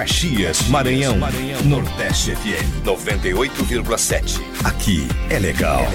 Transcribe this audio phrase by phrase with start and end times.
[0.00, 1.18] Caxias, Maranhão,
[1.66, 4.40] Nordeste FM 98,7.
[4.64, 5.86] Aqui é legal.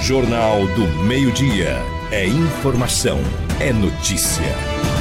[0.00, 1.76] Jornal do Meio-Dia.
[2.10, 3.20] É informação,
[3.60, 4.93] é notícia.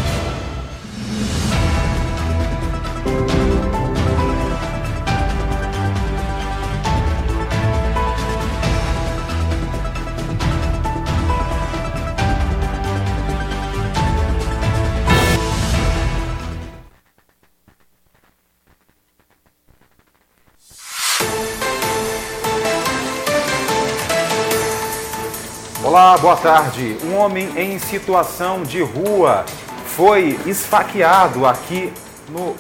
[26.24, 26.98] Boa tarde.
[27.04, 29.44] Um homem em situação de rua
[29.86, 31.92] foi esfaqueado aqui
[32.30, 32.56] no.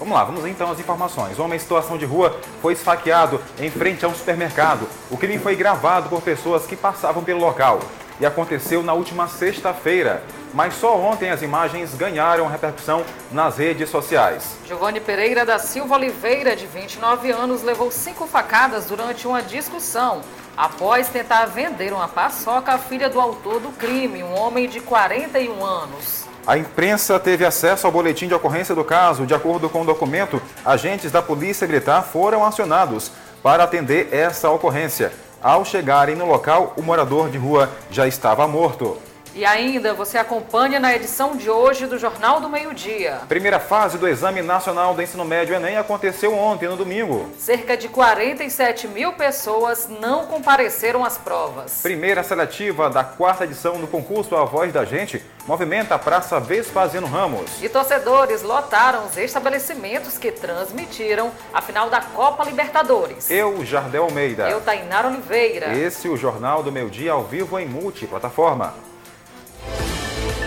[0.00, 1.38] Vamos lá, vamos então às informações.
[1.38, 4.88] Um homem em situação de rua foi esfaqueado em frente a um supermercado.
[5.12, 7.78] O crime foi gravado por pessoas que passavam pelo local
[8.18, 10.24] e aconteceu na última sexta-feira.
[10.52, 14.56] Mas só ontem as imagens ganharam repercussão nas redes sociais.
[14.66, 20.20] Giovanni Pereira da Silva Oliveira, de 29 anos, levou cinco facadas durante uma discussão
[20.58, 25.64] após tentar vender uma paçoca à filha do autor do crime, um homem de 41
[25.64, 26.26] anos.
[26.44, 29.24] A imprensa teve acesso ao boletim de ocorrência do caso.
[29.24, 35.12] De acordo com o documento, agentes da Polícia Militar foram acionados para atender essa ocorrência.
[35.40, 38.98] Ao chegarem no local, o morador de rua já estava morto.
[39.38, 43.20] E ainda você acompanha na edição de hoje do Jornal do Meio-Dia.
[43.28, 47.30] Primeira fase do Exame Nacional do Ensino Médio Enem aconteceu ontem, no domingo.
[47.38, 51.82] Cerca de 47 mil pessoas não compareceram às provas.
[51.82, 57.06] Primeira seletiva da quarta edição do concurso A Voz da Gente movimenta a Praça Vespasiano
[57.06, 57.62] Ramos.
[57.62, 63.30] E torcedores lotaram os estabelecimentos que transmitiram a final da Copa Libertadores.
[63.30, 64.50] Eu, Jardel Almeida.
[64.50, 65.78] Eu, Tainara Oliveira.
[65.78, 68.87] Esse é o Jornal do Meio-Dia ao vivo em multiplataforma.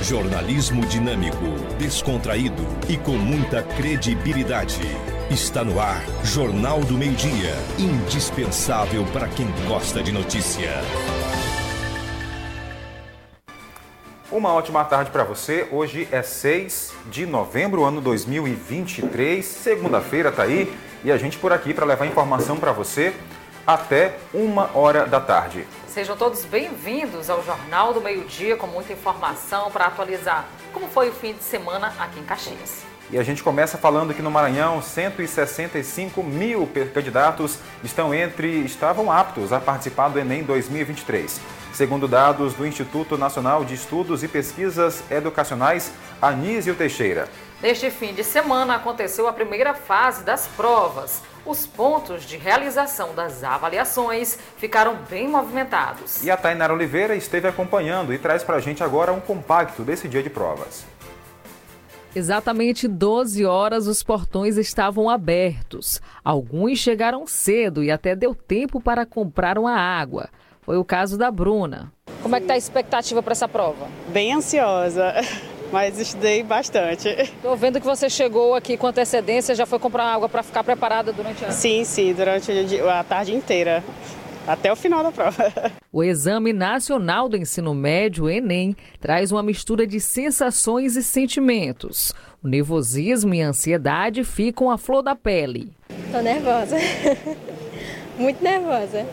[0.01, 1.45] Jornalismo dinâmico,
[1.77, 4.81] descontraído e com muita credibilidade.
[5.29, 10.71] Está no ar Jornal do Meio-Dia, indispensável para quem gosta de notícia.
[14.31, 15.67] Uma ótima tarde para você.
[15.71, 19.45] Hoje é 6 de novembro, ano 2023.
[19.45, 20.73] Segunda-feira tá aí
[21.03, 23.13] e a gente por aqui para levar informação para você
[23.67, 25.65] até uma hora da tarde.
[25.91, 31.11] Sejam todos bem-vindos ao Jornal do Meio-Dia com muita informação para atualizar como foi o
[31.11, 32.83] fim de semana aqui em Caxias.
[33.11, 39.51] E a gente começa falando que no Maranhão, 165 mil candidatos estão entre, estavam aptos
[39.51, 41.41] a participar do Enem 2023.
[41.73, 45.91] Segundo dados do Instituto Nacional de Estudos e Pesquisas Educacionais,
[46.21, 47.27] Anísio Teixeira.
[47.61, 51.21] Neste fim de semana aconteceu a primeira fase das provas.
[51.45, 56.23] Os pontos de realização das avaliações ficaram bem movimentados.
[56.23, 60.07] E a Tainara Oliveira esteve acompanhando e traz para a gente agora um compacto desse
[60.07, 60.85] dia de provas.
[62.13, 66.01] Exatamente 12 horas os portões estavam abertos.
[66.23, 70.29] Alguns chegaram cedo e até deu tempo para comprar uma água.
[70.61, 71.91] Foi o caso da Bruna.
[72.21, 73.87] Como é que está a expectativa para essa prova?
[74.09, 75.15] Bem ansiosa
[75.71, 77.07] mas estudei bastante.
[77.07, 81.13] Estou vendo que você chegou aqui com antecedência, já foi comprar água para ficar preparada
[81.13, 81.51] durante a...
[81.51, 82.51] Sim, sim, durante
[82.81, 83.83] a tarde inteira.
[84.45, 85.51] Até o final da prova.
[85.93, 92.13] O Exame Nacional do Ensino Médio, Enem, traz uma mistura de sensações e sentimentos.
[92.41, 95.73] O nervosismo e a ansiedade ficam à flor da pele.
[96.09, 96.77] Tô nervosa.
[98.17, 99.05] Muito nervosa.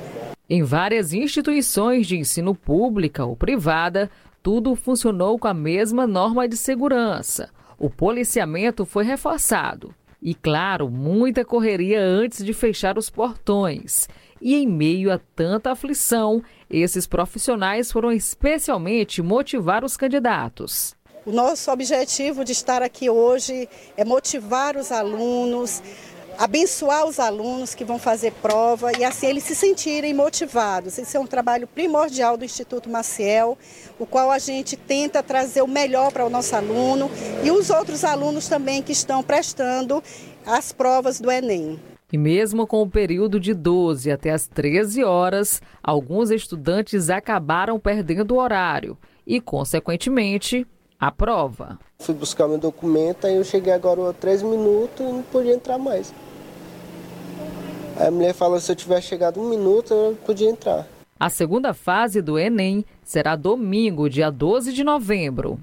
[0.49, 4.09] Em várias instituições de ensino pública ou privada,
[4.49, 7.51] tudo funcionou com a mesma norma de segurança.
[7.79, 9.95] O policiamento foi reforçado.
[10.23, 14.09] E, claro, muita correria antes de fechar os portões.
[14.41, 20.97] E em meio a tanta aflição, esses profissionais foram especialmente motivar os candidatos.
[21.27, 25.83] O nosso objetivo de estar aqui hoje é motivar os alunos,
[26.39, 30.97] abençoar os alunos que vão fazer prova e assim eles se sentirem motivados.
[30.97, 33.59] Esse é um trabalho primordial do Instituto Maciel,
[33.99, 37.11] o qual a gente tenta trazer o melhor para o nosso aluno
[37.43, 40.01] e os outros alunos também que estão prestando
[40.47, 41.79] as provas do Enem.
[42.11, 48.35] E mesmo com o período de 12 até as 13 horas, alguns estudantes acabaram perdendo
[48.35, 48.97] o horário
[49.27, 50.67] e, consequentemente,
[50.99, 51.79] a prova.
[51.99, 55.77] Fui buscar meu documento, aí eu cheguei agora há três minutos e não podia entrar
[55.77, 56.15] mais.
[57.99, 60.87] Aí a mulher falou se eu tivesse chegado um minuto, eu podia entrar.
[61.19, 65.59] A segunda fase do Enem será domingo, dia 12 de novembro.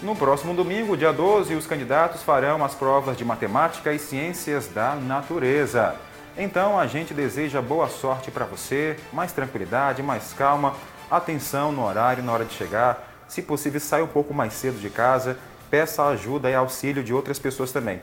[0.00, 4.94] No próximo domingo, dia 12, os candidatos farão as provas de matemática e ciências da
[4.94, 5.96] natureza.
[6.36, 10.76] Então, a gente deseja boa sorte para você, mais tranquilidade, mais calma,
[11.10, 13.24] atenção no horário na hora de chegar.
[13.26, 15.36] Se possível, saia um pouco mais cedo de casa,
[15.68, 18.00] peça ajuda e auxílio de outras pessoas também,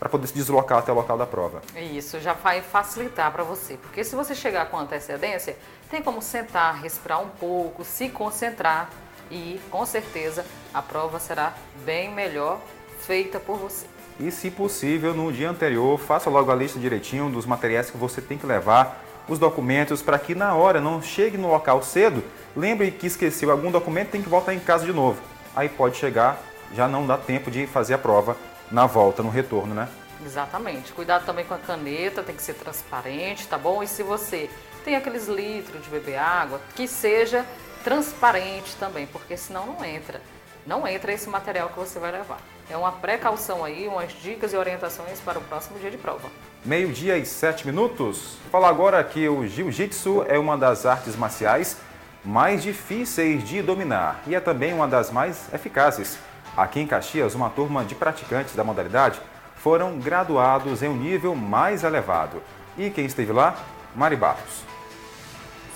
[0.00, 1.62] para poder se deslocar até o local da prova.
[1.76, 5.56] Isso já vai facilitar para você, porque se você chegar com antecedência,
[5.88, 8.90] tem como sentar, respirar um pouco, se concentrar
[9.30, 11.54] e com certeza a prova será
[11.84, 12.60] bem melhor
[13.00, 13.86] feita por você.
[14.20, 18.20] E se possível, no dia anterior, faça logo a lista direitinho dos materiais que você
[18.20, 22.24] tem que levar, os documentos, para que na hora não chegue no local cedo,
[22.56, 25.20] lembre que esqueceu algum documento tem que voltar em casa de novo.
[25.54, 26.40] Aí pode chegar,
[26.74, 28.36] já não dá tempo de fazer a prova
[28.70, 29.88] na volta, no retorno, né?
[30.24, 30.92] Exatamente.
[30.92, 33.82] Cuidado também com a caneta, tem que ser transparente, tá bom?
[33.82, 34.50] E se você
[34.84, 37.44] tem aqueles litros de beber água, que seja
[37.82, 40.20] transparente também, porque senão não entra.
[40.66, 42.38] Não entra esse material que você vai levar.
[42.70, 46.28] É uma precaução aí, umas dicas e orientações para o próximo dia de prova.
[46.64, 48.36] Meio-dia e sete minutos.
[48.52, 51.78] Fala agora que o jiu-jitsu é uma das artes marciais
[52.22, 56.18] mais difíceis de dominar e é também uma das mais eficazes.
[56.54, 59.18] Aqui em Caxias, uma turma de praticantes da modalidade
[59.56, 62.42] foram graduados em um nível mais elevado.
[62.76, 63.56] E quem esteve lá?
[63.94, 64.67] Mari Barros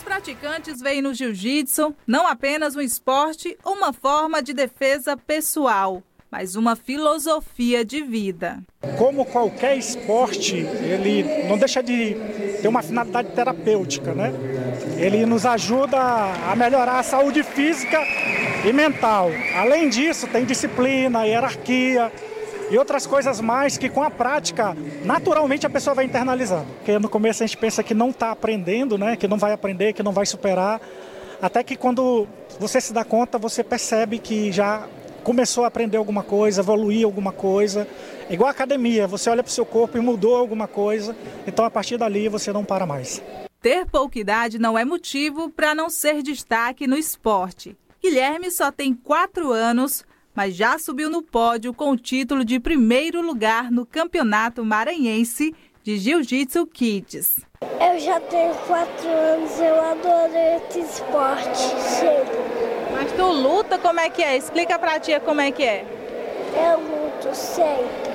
[0.03, 6.57] praticantes veem no jiu-jitsu não apenas um esporte ou uma forma de defesa pessoal, mas
[6.57, 8.63] uma filosofia de vida.
[8.99, 12.17] Como qualquer esporte, ele não deixa de
[12.61, 14.33] ter uma finalidade terapêutica, né?
[14.99, 17.99] Ele nos ajuda a melhorar a saúde física
[18.67, 19.31] e mental.
[19.55, 22.11] Além disso, tem disciplina, hierarquia,
[22.73, 24.75] e outras coisas mais que com a prática,
[25.05, 26.65] naturalmente a pessoa vai internalizando.
[26.79, 29.15] Porque no começo a gente pensa que não está aprendendo, né?
[29.15, 30.81] que não vai aprender, que não vai superar,
[31.43, 32.27] até que quando
[32.59, 34.89] você se dá conta, você percebe que já
[35.23, 37.87] começou a aprender alguma coisa, evoluir alguma coisa.
[38.31, 41.15] É igual a academia, você olha para o seu corpo e mudou alguma coisa,
[41.47, 43.23] então a partir dali você não para mais.
[43.61, 47.77] Ter pouca idade não é motivo para não ser destaque no esporte.
[48.03, 53.21] Guilherme só tem quatro anos, mas já subiu no pódio com o título de primeiro
[53.21, 57.41] lugar no Campeonato Maranhense de Jiu-Jitsu Kids.
[57.63, 62.39] Eu já tenho quatro anos, eu adoro esse esporte, sempre.
[62.93, 64.37] Mas tu luta como é que é?
[64.37, 65.85] Explica pra tia como é que é.
[66.55, 68.13] Eu luto sempre.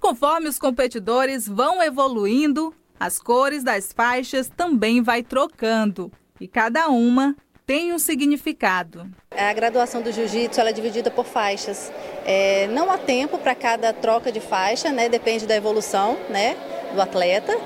[0.00, 6.10] Conforme os competidores vão evoluindo, as cores das faixas também vai trocando
[6.40, 7.36] e cada uma
[7.70, 9.08] tem um significado.
[9.30, 11.92] A graduação do jiu-jitsu é dividida por faixas.
[12.26, 15.08] É, não há tempo para cada troca de faixa, né?
[15.08, 16.56] depende da evolução né?
[16.92, 17.56] do atleta.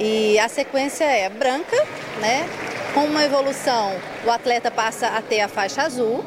[0.00, 1.76] E a sequência é branca,
[2.20, 2.44] né?
[2.92, 3.92] com uma evolução
[4.24, 6.24] o atleta passa a ter a faixa azul,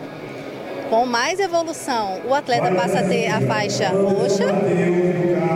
[0.89, 4.45] com mais evolução, o atleta passa a ter a faixa roxa,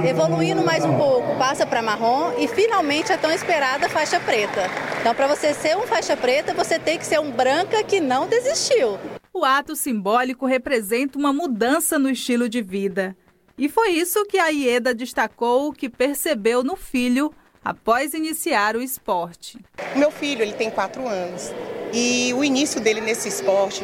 [0.07, 4.63] evoluindo mais um pouco, passa para marrom e finalmente a tão esperada faixa preta.
[4.99, 8.27] Então, para você ser um faixa preta, você tem que ser um branca que não
[8.27, 8.99] desistiu.
[9.33, 13.15] O ato simbólico representa uma mudança no estilo de vida.
[13.57, 17.31] E foi isso que a Ieda destacou que percebeu no filho
[17.63, 19.59] após iniciar o esporte.
[19.95, 21.51] Meu filho, ele tem quatro anos
[21.93, 23.83] e o início dele nesse esporte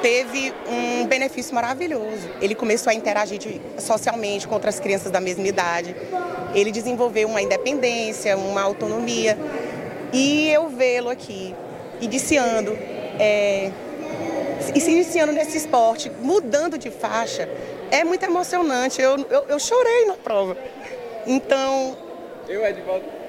[0.00, 2.28] teve um benefício maravilhoso.
[2.40, 3.40] Ele começou a interagir
[3.78, 5.94] socialmente com outras crianças da mesma idade.
[6.54, 9.38] Ele desenvolveu uma independência, uma autonomia.
[10.12, 11.54] E eu vê-lo aqui,
[12.00, 12.72] iniciando,
[13.18, 13.70] é,
[14.74, 17.48] e se iniciando nesse esporte, mudando de faixa,
[17.90, 19.00] é muito emocionante.
[19.00, 20.56] Eu, eu, eu chorei na prova.
[21.26, 21.96] Então,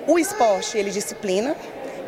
[0.07, 1.55] o esporte, ele disciplina,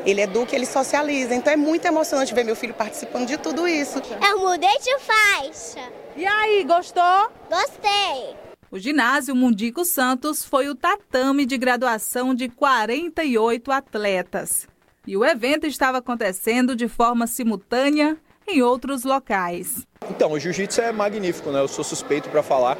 [0.06, 1.34] ele educa, ele socializa.
[1.36, 4.02] Então é muito emocionante ver meu filho participando de tudo isso.
[4.28, 5.92] Eu mudei de faixa.
[6.16, 7.32] E aí, gostou?
[7.50, 8.36] Gostei.
[8.70, 14.68] O ginásio Mundico Santos foi o tatame de graduação de 48 atletas.
[15.06, 18.18] E o evento estava acontecendo de forma simultânea
[18.48, 19.86] em outros locais.
[20.10, 21.60] Então, o jiu-jitsu é magnífico, né?
[21.60, 22.78] Eu sou suspeito para falar.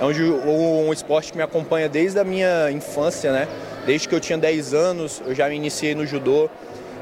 [0.00, 3.48] É um, um, esporte que me acompanha desde a minha infância, né?
[3.88, 6.50] Desde que eu tinha 10 anos, eu já me iniciei no judô.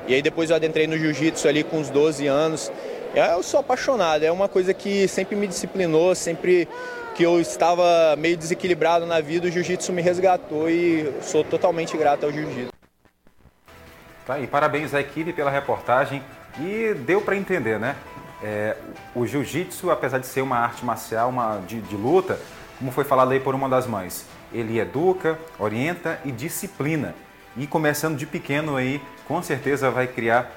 [0.07, 2.71] E aí depois eu adentrei no jiu-jitsu ali com uns 12 anos.
[3.13, 6.69] Eu sou apaixonado, é uma coisa que sempre me disciplinou, sempre
[7.17, 12.25] que eu estava meio desequilibrado na vida, o jiu-jitsu me resgatou e sou totalmente grato
[12.25, 12.71] ao jiu-jitsu.
[14.25, 16.23] Tá aí, parabéns à equipe pela reportagem
[16.61, 17.97] e deu para entender, né?
[18.41, 18.77] É,
[19.13, 22.39] o jiu-jitsu, apesar de ser uma arte marcial, uma de, de luta,
[22.79, 27.15] como foi falado aí por uma das mães, ele educa, orienta e disciplina.
[27.57, 30.51] E começando de pequeno aí, com certeza vai criar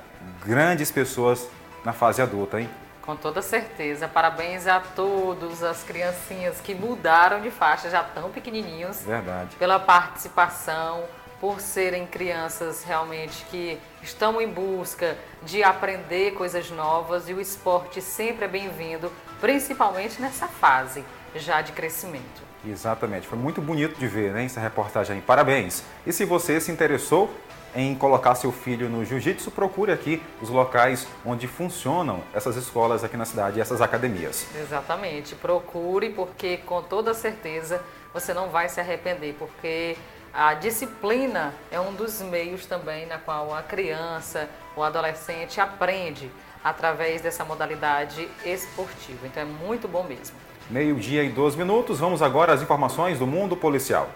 [0.46, 1.48] grandes pessoas
[1.84, 2.70] na fase adulta, hein?
[3.02, 4.08] Com toda certeza.
[4.08, 9.02] Parabéns a todos as criancinhas que mudaram de faixa, já tão pequenininhos.
[9.02, 9.56] Verdade.
[9.56, 11.04] Pela participação,
[11.40, 18.02] por serem crianças realmente que estão em busca de aprender coisas novas e o esporte
[18.02, 21.04] sempre é bem-vindo, principalmente nessa fase
[21.36, 22.49] já de crescimento.
[22.66, 25.22] Exatamente, foi muito bonito de ver né, essa reportagem.
[25.22, 25.84] Parabéns!
[26.06, 27.30] E se você se interessou
[27.76, 33.16] em colocar seu filho no jiu-jitsu, procure aqui os locais onde funcionam essas escolas aqui
[33.16, 34.48] na cidade, essas academias.
[34.56, 37.82] Exatamente, procure porque com toda certeza
[38.14, 39.96] você não vai se arrepender, porque
[40.34, 46.32] a disciplina é um dos meios também na qual a criança, o adolescente aprende
[46.64, 49.26] através dessa modalidade esportiva.
[49.26, 50.36] Então é muito bom mesmo.
[50.70, 54.10] Meio-dia e 12 minutos, vamos agora às informações do mundo policial.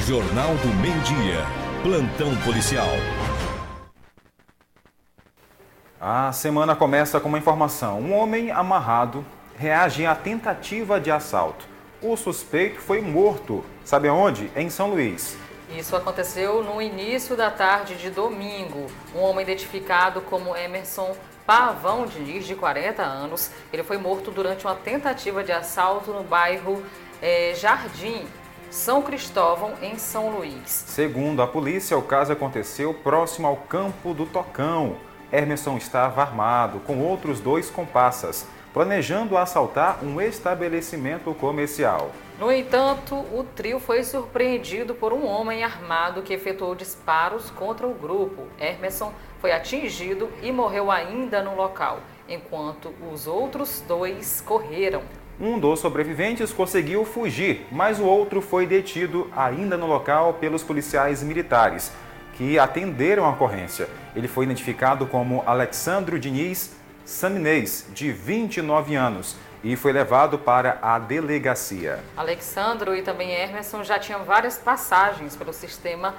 [0.00, 1.44] Jornal do Meio-Dia,
[1.82, 2.88] Plantão Policial.
[6.00, 8.00] A semana começa com uma informação.
[8.00, 9.24] Um homem amarrado
[9.56, 11.64] reage à tentativa de assalto.
[12.02, 13.64] O suspeito foi morto.
[13.84, 14.50] Sabe aonde?
[14.56, 15.38] Em São Luís.
[15.76, 18.86] Isso aconteceu no início da tarde de domingo.
[19.14, 24.74] Um homem identificado como Emerson Pavão Diniz, de 40 anos, ele foi morto durante uma
[24.74, 26.82] tentativa de assalto no bairro
[27.20, 28.26] eh, Jardim,
[28.70, 30.84] São Cristóvão, em São Luís.
[30.86, 34.96] Segundo a polícia, o caso aconteceu próximo ao campo do Tocão.
[35.32, 42.10] Emerson estava armado com outros dois comparsas, planejando assaltar um estabelecimento comercial.
[42.42, 47.94] No entanto, o trio foi surpreendido por um homem armado que efetuou disparos contra o
[47.94, 48.48] grupo.
[48.58, 55.04] Emerson foi atingido e morreu ainda no local, enquanto os outros dois correram.
[55.40, 61.22] Um dos sobreviventes conseguiu fugir, mas o outro foi detido ainda no local pelos policiais
[61.22, 61.92] militares,
[62.34, 63.88] que atenderam a ocorrência.
[64.16, 70.98] Ele foi identificado como Alexandro Diniz Saminês, de 29 anos, e foi levado para a
[70.98, 72.00] delegacia.
[72.16, 76.14] Alexandro e também Emerson já tinham várias passagens pelo sistema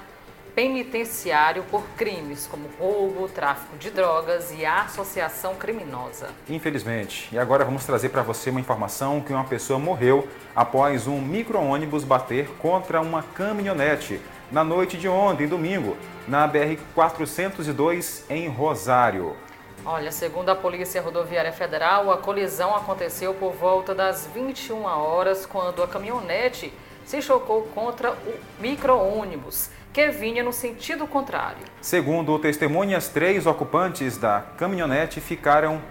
[0.54, 6.28] penitenciário por crimes como roubo, tráfico de drogas e associação criminosa.
[6.48, 7.28] Infelizmente.
[7.32, 12.04] E agora vamos trazer para você uma informação que uma pessoa morreu após um micro-ônibus
[12.04, 14.20] bater contra uma caminhonete
[14.52, 15.96] na noite de ontem, domingo,
[16.28, 19.34] na BR-402 em Rosário.
[19.86, 25.82] Olha, segundo a Polícia Rodoviária Federal, a colisão aconteceu por volta das 21 horas, quando
[25.82, 26.72] a caminhonete
[27.04, 31.66] se chocou contra o micro-ônibus, que vinha no sentido contrário.
[31.82, 35.82] Segundo testemunhas, três ocupantes da caminhonete ficaram,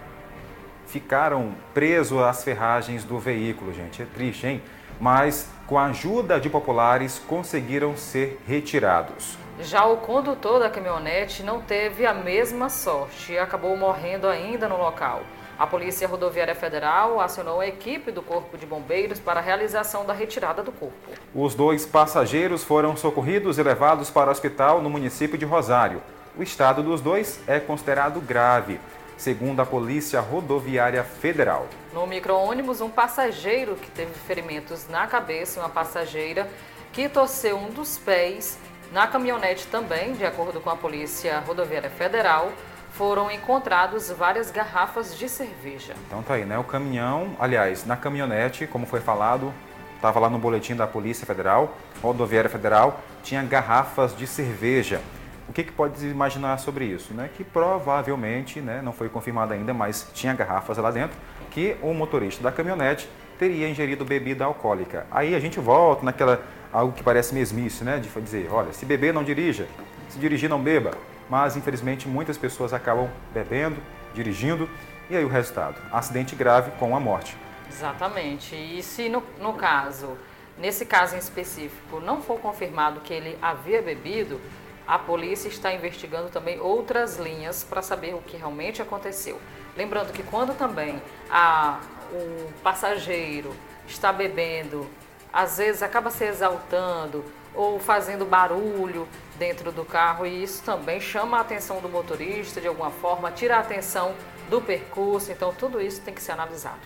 [0.88, 4.02] ficaram presos às ferragens do veículo, gente.
[4.02, 4.62] É triste, hein?
[5.00, 9.43] Mas, com a ajuda de populares, conseguiram ser retirados.
[9.60, 14.76] Já o condutor da caminhonete não teve a mesma sorte e acabou morrendo ainda no
[14.76, 15.22] local.
[15.56, 20.12] A Polícia Rodoviária Federal acionou a equipe do Corpo de Bombeiros para a realização da
[20.12, 21.12] retirada do corpo.
[21.32, 26.02] Os dois passageiros foram socorridos e levados para o hospital no município de Rosário.
[26.36, 28.80] O estado dos dois é considerado grave.
[29.16, 31.68] segundo a Polícia Rodoviária Federal.
[31.92, 36.48] No micro-ônibus, um passageiro que teve ferimentos na cabeça e uma passageira
[36.92, 38.58] que torceu um dos pés.
[38.94, 42.52] Na caminhonete também, de acordo com a Polícia Rodoviária Federal,
[42.92, 45.94] foram encontrados várias garrafas de cerveja.
[46.06, 46.56] Então tá aí, né?
[46.58, 49.52] O caminhão, aliás, na caminhonete, como foi falado,
[49.96, 55.00] estava lá no boletim da Polícia Federal, Rodoviária Federal, tinha garrafas de cerveja.
[55.48, 57.12] O que, que pode imaginar sobre isso?
[57.12, 57.28] Né?
[57.36, 61.16] Que provavelmente, né, não foi confirmado ainda, mas tinha garrafas lá dentro,
[61.50, 63.08] que o motorista da caminhonete
[63.40, 65.04] teria ingerido bebida alcoólica.
[65.10, 66.40] Aí a gente volta naquela
[66.74, 69.68] algo que parece mesmice, né, de dizer, olha, se beber não dirija,
[70.08, 70.90] se dirigir não beba.
[71.30, 73.76] Mas infelizmente muitas pessoas acabam bebendo,
[74.12, 74.68] dirigindo
[75.08, 77.36] e aí o resultado, acidente grave com a morte.
[77.70, 78.56] Exatamente.
[78.56, 80.18] E se no, no caso,
[80.58, 84.40] nesse caso em específico, não for confirmado que ele havia bebido,
[84.86, 89.40] a polícia está investigando também outras linhas para saber o que realmente aconteceu.
[89.76, 91.00] Lembrando que quando também
[91.30, 91.80] a,
[92.12, 93.54] o passageiro
[93.86, 94.86] está bebendo,
[95.34, 101.38] às vezes acaba se exaltando ou fazendo barulho dentro do carro e isso também chama
[101.38, 104.14] a atenção do motorista de alguma forma, tira a atenção
[104.48, 106.78] do percurso, então tudo isso tem que ser analisado.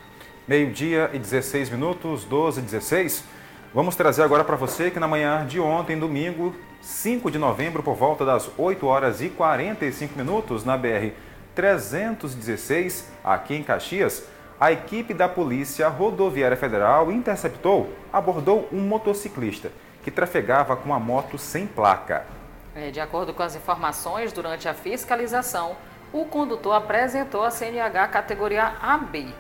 [0.47, 3.23] Meio-dia e 16 minutos, 12 e 16.
[3.75, 7.95] Vamos trazer agora para você que na manhã de ontem, domingo, 5 de novembro, por
[7.95, 11.13] volta das 8 horas e 45 minutos, na BR
[11.55, 14.25] 316, aqui em Caxias,
[14.61, 19.71] a equipe da Polícia Rodoviária Federal interceptou, abordou um motociclista
[20.03, 22.27] que trafegava com uma moto sem placa.
[22.75, 25.77] É, de acordo com as informações, durante a fiscalização,
[26.13, 29.33] o condutor apresentou a CNH categoria AB,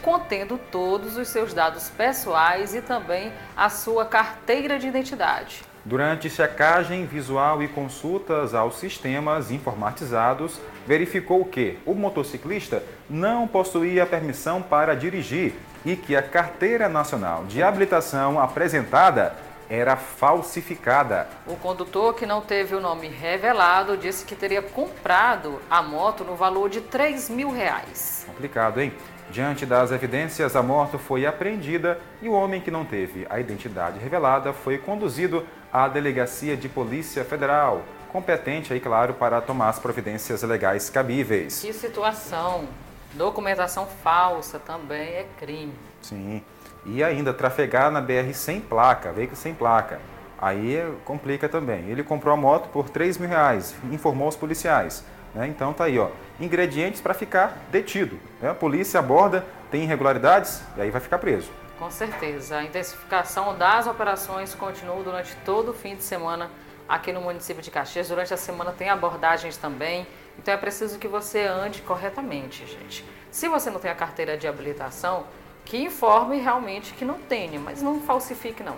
[0.00, 5.62] contendo todos os seus dados pessoais e também a sua carteira de identidade.
[5.84, 14.62] Durante checagem visual e consultas aos sistemas informatizados, verificou que o motociclista não possuía permissão
[14.62, 19.34] para dirigir e que a carteira nacional de habilitação apresentada
[19.68, 21.26] era falsificada.
[21.46, 26.36] O condutor, que não teve o nome revelado, disse que teria comprado a moto no
[26.36, 28.24] valor de 3 mil reais.
[28.26, 28.92] Complicado, hein?
[29.30, 33.98] Diante das evidências, a moto foi apreendida e o homem que não teve a identidade
[33.98, 37.82] revelada foi conduzido à Delegacia de Polícia Federal,
[38.12, 41.60] competente aí, claro, para tomar as providências legais cabíveis.
[41.60, 42.68] Que situação!
[43.14, 45.72] Documentação falsa também é crime.
[46.02, 46.42] Sim.
[46.84, 50.00] E ainda trafegar na BR sem placa, veículo sem placa.
[50.40, 51.88] Aí complica também.
[51.88, 55.04] Ele comprou a moto por 3 mil reais, informou aos policiais.
[55.34, 55.46] Né?
[55.46, 56.08] Então tá aí, ó,
[56.40, 58.18] ingredientes para ficar detido.
[58.40, 58.50] Né?
[58.50, 61.50] A polícia aborda, tem irregularidades e aí vai ficar preso.
[61.82, 62.58] Com certeza.
[62.58, 66.48] A intensificação das operações continua durante todo o fim de semana
[66.88, 68.06] aqui no município de Caxias.
[68.06, 70.06] Durante a semana tem abordagens também.
[70.38, 73.04] Então é preciso que você ande corretamente, gente.
[73.32, 75.24] Se você não tem a carteira de habilitação,
[75.64, 78.76] que informe realmente que não tenha, mas não falsifique não.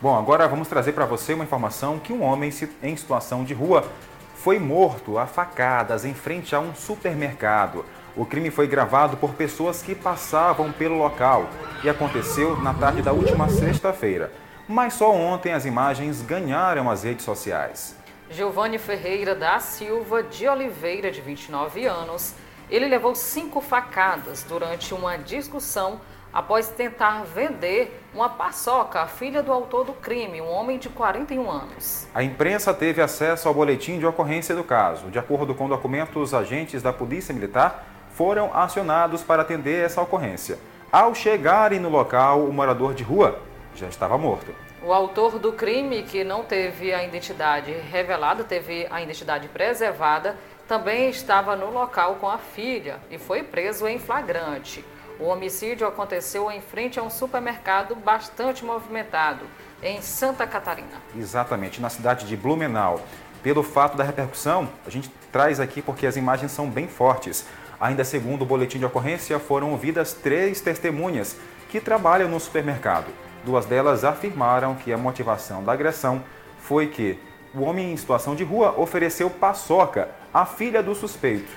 [0.00, 2.50] Bom, agora vamos trazer para você uma informação que um homem
[2.82, 3.86] em situação de rua
[4.34, 7.84] foi morto a facadas em frente a um supermercado.
[8.18, 11.48] O crime foi gravado por pessoas que passavam pelo local
[11.84, 14.32] e aconteceu na tarde da última sexta-feira.
[14.66, 17.96] Mas só ontem as imagens ganharam as redes sociais.
[18.28, 22.34] Giovanni Ferreira da Silva de Oliveira, de 29 anos,
[22.68, 26.00] ele levou cinco facadas durante uma discussão
[26.32, 31.48] após tentar vender uma paçoca à filha do autor do crime, um homem de 41
[31.48, 32.08] anos.
[32.12, 35.08] A imprensa teve acesso ao boletim de ocorrência do caso.
[35.08, 40.58] De acordo com documentos, agentes da Polícia Militar foram acionados para atender essa ocorrência.
[40.90, 43.38] Ao chegarem no local, o morador de rua
[43.76, 44.52] já estava morto.
[44.82, 51.08] O autor do crime, que não teve a identidade revelada, teve a identidade preservada, também
[51.08, 54.84] estava no local com a filha e foi preso em flagrante.
[55.20, 59.44] O homicídio aconteceu em frente a um supermercado bastante movimentado,
[59.80, 61.00] em Santa Catarina.
[61.16, 63.00] Exatamente, na cidade de Blumenau.
[63.44, 67.46] Pelo fato da repercussão, a gente traz aqui porque as imagens são bem fortes.
[67.80, 71.36] Ainda segundo o boletim de ocorrência, foram ouvidas três testemunhas
[71.68, 73.06] que trabalham no supermercado.
[73.44, 76.22] Duas delas afirmaram que a motivação da agressão
[76.58, 77.18] foi que
[77.54, 81.50] o homem em situação de rua ofereceu paçoca à filha do suspeito.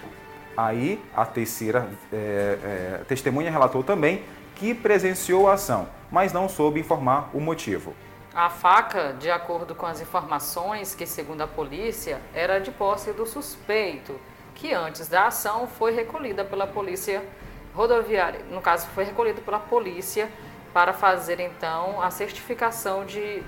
[0.56, 4.24] Aí a terceira é, é, testemunha relatou também
[4.56, 7.96] que presenciou a ação, mas não soube informar o motivo.
[8.34, 13.26] A faca, de acordo com as informações que, segundo a polícia, era de posse do
[13.26, 14.18] suspeito,
[14.62, 17.24] que antes da ação foi recolhida pela polícia
[17.74, 20.30] rodoviária, no caso foi recolhida pela polícia
[20.72, 23.42] para fazer então a certificação de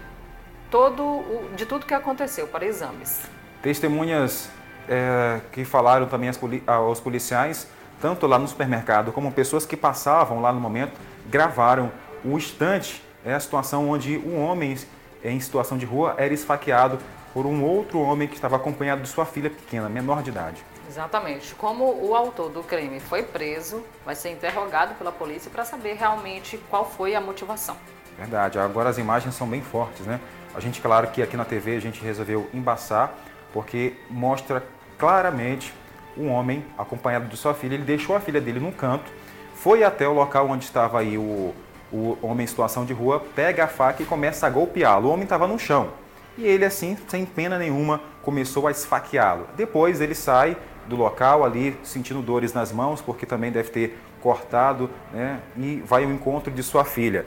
[0.71, 3.21] todo o, de tudo que aconteceu para exames.
[3.61, 4.49] Testemunhas
[4.89, 6.31] é, que falaram também
[6.65, 7.67] aos policiais,
[8.01, 11.91] tanto lá no supermercado como pessoas que passavam lá no momento, gravaram
[12.25, 14.75] o instante, é a situação onde um homem
[15.23, 16.97] em situação de rua era esfaqueado
[17.35, 20.72] por um outro homem que estava acompanhado de sua filha pequena, menor de idade.
[20.93, 21.55] Exatamente.
[21.55, 26.59] Como o autor do crime foi preso, vai ser interrogado pela polícia para saber realmente
[26.69, 27.75] qual foi a motivação.
[28.15, 28.59] Verdade.
[28.59, 30.19] Agora as imagens são bem fortes, né?
[30.53, 33.11] A gente, claro que aqui na TV a gente resolveu embaçar,
[33.51, 34.63] porque mostra
[34.99, 35.73] claramente
[36.15, 37.73] um homem acompanhado de sua filha.
[37.73, 39.11] Ele deixou a filha dele num canto,
[39.55, 41.55] foi até o local onde estava aí o,
[41.91, 45.07] o homem em situação de rua, pega a faca e começa a golpeá-lo.
[45.07, 45.89] O homem estava no chão.
[46.37, 49.47] E ele, assim, sem pena nenhuma, começou a esfaqueá-lo.
[49.55, 50.55] Depois ele sai
[50.87, 55.39] do local ali, sentindo dores nas mãos, porque também deve ter cortado, né?
[55.57, 57.25] E vai ao encontro de sua filha.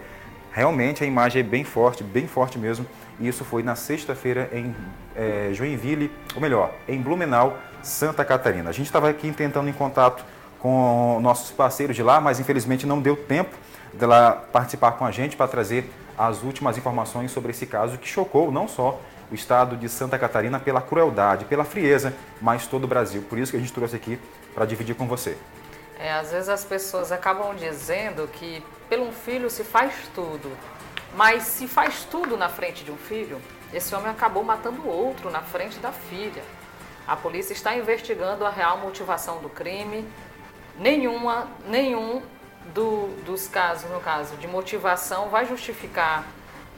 [0.52, 2.86] Realmente a imagem é bem forte, bem forte mesmo.
[3.20, 4.74] E isso foi na sexta-feira em
[5.14, 8.70] é, Joinville, ou melhor, em Blumenau, Santa Catarina.
[8.70, 10.24] A gente estava aqui tentando em contato
[10.58, 13.54] com nossos parceiros de lá, mas infelizmente não deu tempo
[13.92, 18.50] dela participar com a gente para trazer as últimas informações sobre esse caso que chocou
[18.50, 18.98] não só
[19.30, 23.22] o estado de Santa Catarina pela crueldade, pela frieza, mas todo o Brasil.
[23.22, 24.18] Por isso que a gente trouxe aqui
[24.54, 25.36] para dividir com você.
[25.98, 30.52] É, às vezes as pessoas acabam dizendo que pelo um filho se faz tudo,
[31.14, 33.40] mas se faz tudo na frente de um filho,
[33.72, 36.42] esse homem acabou matando outro na frente da filha.
[37.06, 40.06] A polícia está investigando a real motivação do crime.
[40.78, 42.20] Nenhuma, nenhum
[42.74, 46.24] do, dos casos, no caso de motivação, vai justificar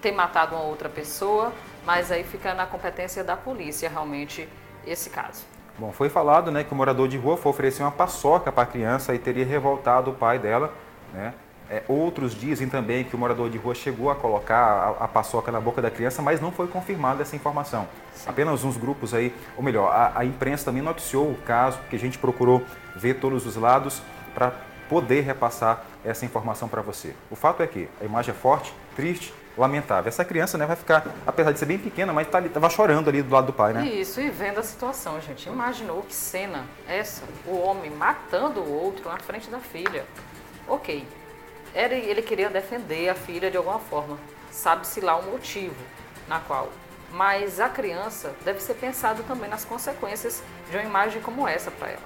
[0.01, 1.53] ter matado uma outra pessoa,
[1.85, 4.49] mas aí fica na competência da polícia realmente
[4.87, 5.45] esse caso.
[5.79, 8.67] Bom, foi falado né, que o morador de rua foi oferecer uma paçoca para a
[8.67, 10.73] criança e teria revoltado o pai dela.
[11.12, 11.33] Né?
[11.71, 14.57] É, outros dizem também que o morador de rua chegou a colocar
[14.99, 17.87] a, a paçoca na boca da criança, mas não foi confirmada essa informação.
[18.14, 18.31] Sim.
[18.31, 21.99] Apenas uns grupos aí, ou melhor, a, a imprensa também noticiou o caso, que a
[21.99, 22.64] gente procurou
[22.97, 24.03] ver todos os lados
[24.35, 24.53] para
[24.88, 27.14] poder repassar essa informação para você.
[27.31, 30.09] O fato é que a imagem é forte, triste, lamentável.
[30.09, 33.23] Essa criança né, vai ficar, apesar de ser bem pequena, mas tá estava chorando ali
[33.23, 33.87] do lado do pai, né?
[33.87, 35.49] Isso, e vendo a situação, gente.
[35.49, 37.25] Imaginou que cena essa?
[37.47, 40.07] O homem matando o outro na frente da filha.
[40.66, 41.07] Ok,
[41.75, 44.16] ele, ele queria defender a filha de alguma forma.
[44.51, 45.77] Sabe-se lá o motivo
[46.29, 46.68] na qual.
[47.12, 51.88] Mas a criança deve ser pensado também nas consequências de uma imagem como essa para
[51.88, 52.03] ela.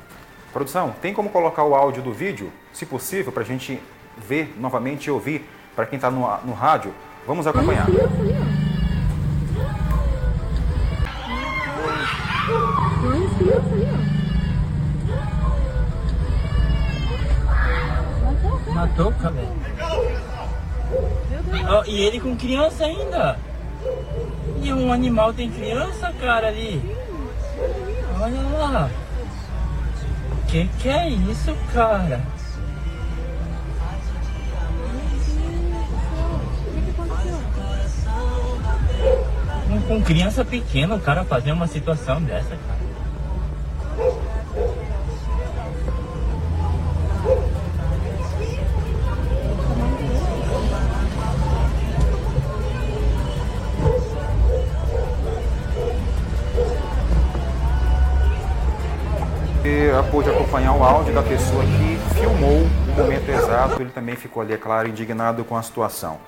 [0.53, 3.83] Produção, tem como colocar o áudio do vídeo, se possível, para a gente
[4.17, 6.95] ver novamente e ouvir para quem está no, no rádio?
[7.27, 7.87] Vamos acompanhar.
[18.75, 19.57] Matou, cabelo.
[21.71, 23.39] Oh, e ele com criança ainda.
[24.61, 26.97] E um animal tem criança, cara, ali.
[28.21, 28.91] Olha lá.
[30.49, 32.21] Que que é isso, cara?
[39.93, 42.83] Com criança pequena, o cara fazer uma situação dessa, cara.
[60.11, 63.81] pôde acompanhar o áudio da pessoa que filmou o momento exato.
[63.83, 66.19] Ele também ficou ali, é claro, indignado com a situação.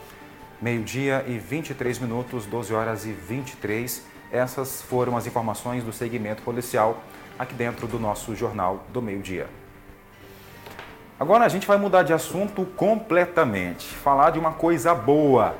[0.60, 4.02] Meio-dia e 23 minutos, 12 horas e 23.
[4.32, 7.02] Essas foram as informações do segmento policial
[7.38, 9.48] aqui dentro do nosso Jornal do Meio-Dia.
[11.18, 13.86] Agora a gente vai mudar de assunto completamente.
[13.86, 15.54] Falar de uma coisa boa.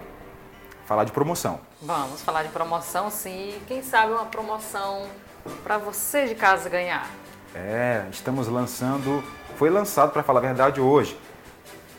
[0.86, 1.60] Falar de promoção.
[1.80, 3.54] Vamos falar de promoção, sim.
[3.66, 5.06] Quem sabe uma promoção
[5.62, 7.08] para você de casa ganhar.
[7.54, 9.22] É, estamos lançando,
[9.56, 11.16] foi lançado para falar a verdade hoje.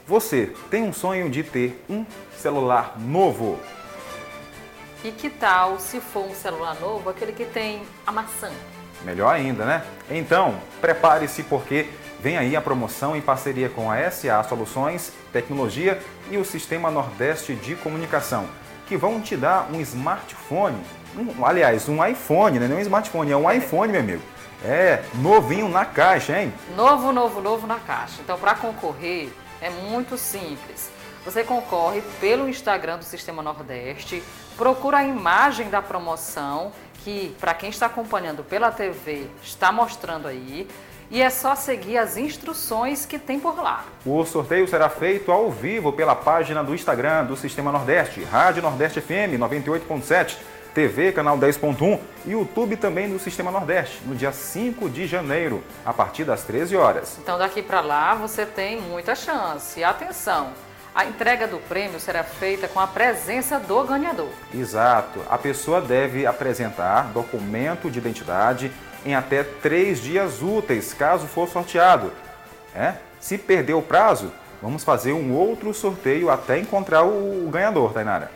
[0.07, 2.05] Você tem um sonho de ter um
[2.37, 3.59] celular novo?
[5.03, 8.51] E que tal se for um celular novo, aquele que tem a maçã?
[9.03, 9.83] Melhor ainda, né?
[10.07, 11.89] Então, prepare-se porque
[12.19, 17.55] vem aí a promoção em parceria com a SA Soluções, Tecnologia e o Sistema Nordeste
[17.55, 18.45] de Comunicação,
[18.87, 20.77] que vão te dar um smartphone,
[21.17, 22.67] um, aliás, um iPhone, né?
[22.67, 24.21] não é um smartphone, é um iPhone, meu amigo
[24.63, 26.53] é, novinho na caixa, hein?
[26.75, 28.21] Novo, novo, novo na caixa.
[28.21, 29.29] Então, para concorrer,
[29.61, 30.89] é muito simples.
[31.23, 34.21] Você concorre pelo Instagram do Sistema Nordeste,
[34.55, 36.71] procura a imagem da promoção,
[37.03, 40.67] que para quem está acompanhando pela TV está mostrando aí,
[41.09, 43.85] e é só seguir as instruções que tem por lá.
[44.05, 49.01] O sorteio será feito ao vivo pela página do Instagram do Sistema Nordeste, Rádio Nordeste
[49.01, 50.37] FM 98.7
[50.75, 55.93] TV, canal 10.1 e YouTube também do Sistema Nordeste, no dia 5 de janeiro, a
[55.93, 57.17] partir das 13 horas.
[57.17, 59.81] Então daqui para lá você tem muita chance.
[59.81, 60.49] Atenção,
[60.93, 64.27] a entrega do prêmio será feita com a presença do ganhador.
[64.53, 65.21] Exato.
[65.29, 68.69] A pessoa deve apresentar documento de identidade
[69.05, 72.11] em até três dias úteis, caso for sorteado.
[72.75, 72.95] É?
[73.17, 74.29] Se perder o prazo,
[74.61, 78.29] vamos fazer um outro sorteio até encontrar o ganhador, Tainara.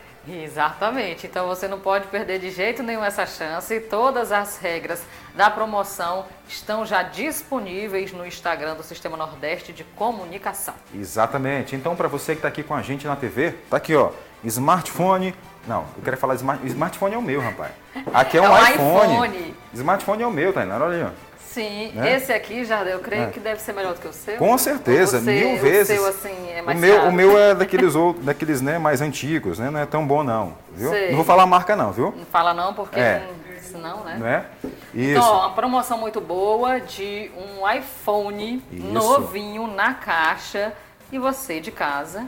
[0.43, 1.25] Exatamente.
[1.27, 3.79] Então você não pode perder de jeito nenhum essa chance.
[3.81, 5.01] Todas as regras
[5.35, 10.73] da promoção estão já disponíveis no Instagram do Sistema Nordeste de Comunicação.
[10.93, 11.75] Exatamente.
[11.75, 14.11] Então, para você que está aqui com a gente na TV, tá aqui, ó,
[14.43, 15.33] smartphone.
[15.67, 16.65] Não, eu quero falar smart...
[16.65, 17.71] smartphone é o meu, rapaz.
[18.13, 19.13] Aqui é um, é iPhone.
[19.13, 19.55] iPhone.
[19.73, 21.28] Smartphone é o meu, Tainara, olha aí, ó.
[21.53, 22.15] Sim, né?
[22.15, 23.27] esse aqui, já eu creio é.
[23.27, 24.37] que deve ser melhor do que o seu.
[24.37, 25.97] Com certeza, você, mil vezes.
[25.97, 29.01] O seu, assim, é mais o meu, o meu é daqueles, outros, daqueles né, mais
[29.01, 29.71] antigos, né?
[29.71, 30.53] Não é tão bom, não.
[30.73, 30.91] Viu?
[30.91, 32.13] Não vou falar a marca, não, viu?
[32.15, 33.27] Não fala não, porque é.
[33.61, 34.17] senão, né?
[34.19, 34.45] Não é?
[34.93, 35.17] Isso.
[35.17, 38.85] Então, uma promoção muito boa de um iPhone Isso.
[38.85, 40.73] novinho na caixa
[41.11, 42.27] e você de casa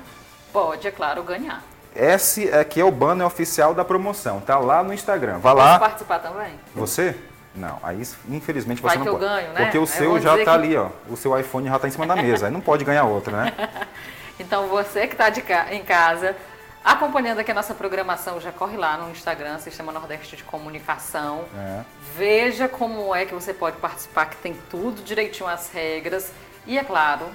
[0.52, 1.64] pode, é claro, ganhar.
[1.96, 5.38] Esse aqui é o banner oficial da promoção, tá lá no Instagram.
[5.40, 5.78] Vá lá.
[5.78, 6.54] Pode participar também?
[6.74, 7.16] Você?
[7.54, 9.24] Não, aí infelizmente você Vai não que pode.
[9.24, 9.64] Eu ganho, né?
[9.64, 10.58] Porque o seu já está que...
[10.58, 10.90] ali, ó.
[11.10, 12.46] O seu iPhone já está em cima da mesa.
[12.46, 13.54] aí não pode ganhar outro, né?
[14.40, 15.74] então você que está ca...
[15.74, 16.36] em casa,
[16.84, 21.46] acompanhando aqui a nossa programação, já corre lá no Instagram, Sistema Nordeste de Comunicação.
[21.56, 21.82] É.
[22.16, 26.32] Veja como é que você pode participar, que tem tudo direitinho as regras.
[26.66, 27.26] E é claro,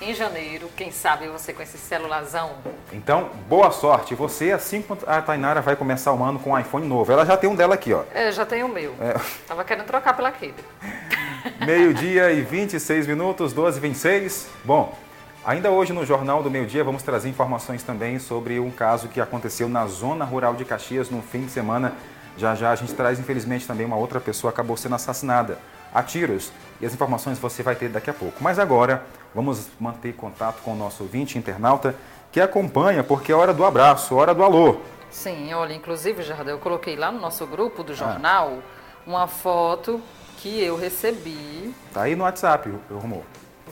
[0.00, 2.52] em janeiro, quem sabe você com esse celularzão.
[2.92, 4.14] Então, boa sorte.
[4.14, 7.10] Você, assim como a Tainara vai começar o ano com um iPhone novo.
[7.10, 8.02] Ela já tem um dela aqui, ó.
[8.12, 8.94] É, já tem o meu.
[9.00, 9.14] É.
[9.46, 10.32] Tava querendo trocar pela.
[11.64, 14.48] Meio-dia e 26 minutos, 12 e 26.
[14.64, 14.96] Bom,
[15.44, 19.20] ainda hoje no Jornal do Meio Dia vamos trazer informações também sobre um caso que
[19.20, 21.92] aconteceu na zona rural de Caxias no fim de semana.
[22.36, 25.58] Já já a gente traz, infelizmente, também uma outra pessoa acabou sendo assassinada
[25.94, 26.52] a tiros.
[26.80, 28.42] E as informações você vai ter daqui a pouco.
[28.42, 31.94] Mas agora, vamos manter contato com o nosso ouvinte internauta
[32.32, 34.80] que acompanha, porque é hora do abraço, hora do alô.
[35.08, 39.00] Sim, olha, inclusive, Jardel, eu coloquei lá no nosso grupo do jornal ah.
[39.06, 40.02] uma foto
[40.38, 41.72] que eu recebi.
[41.92, 43.22] Tá aí no WhatsApp, Romô.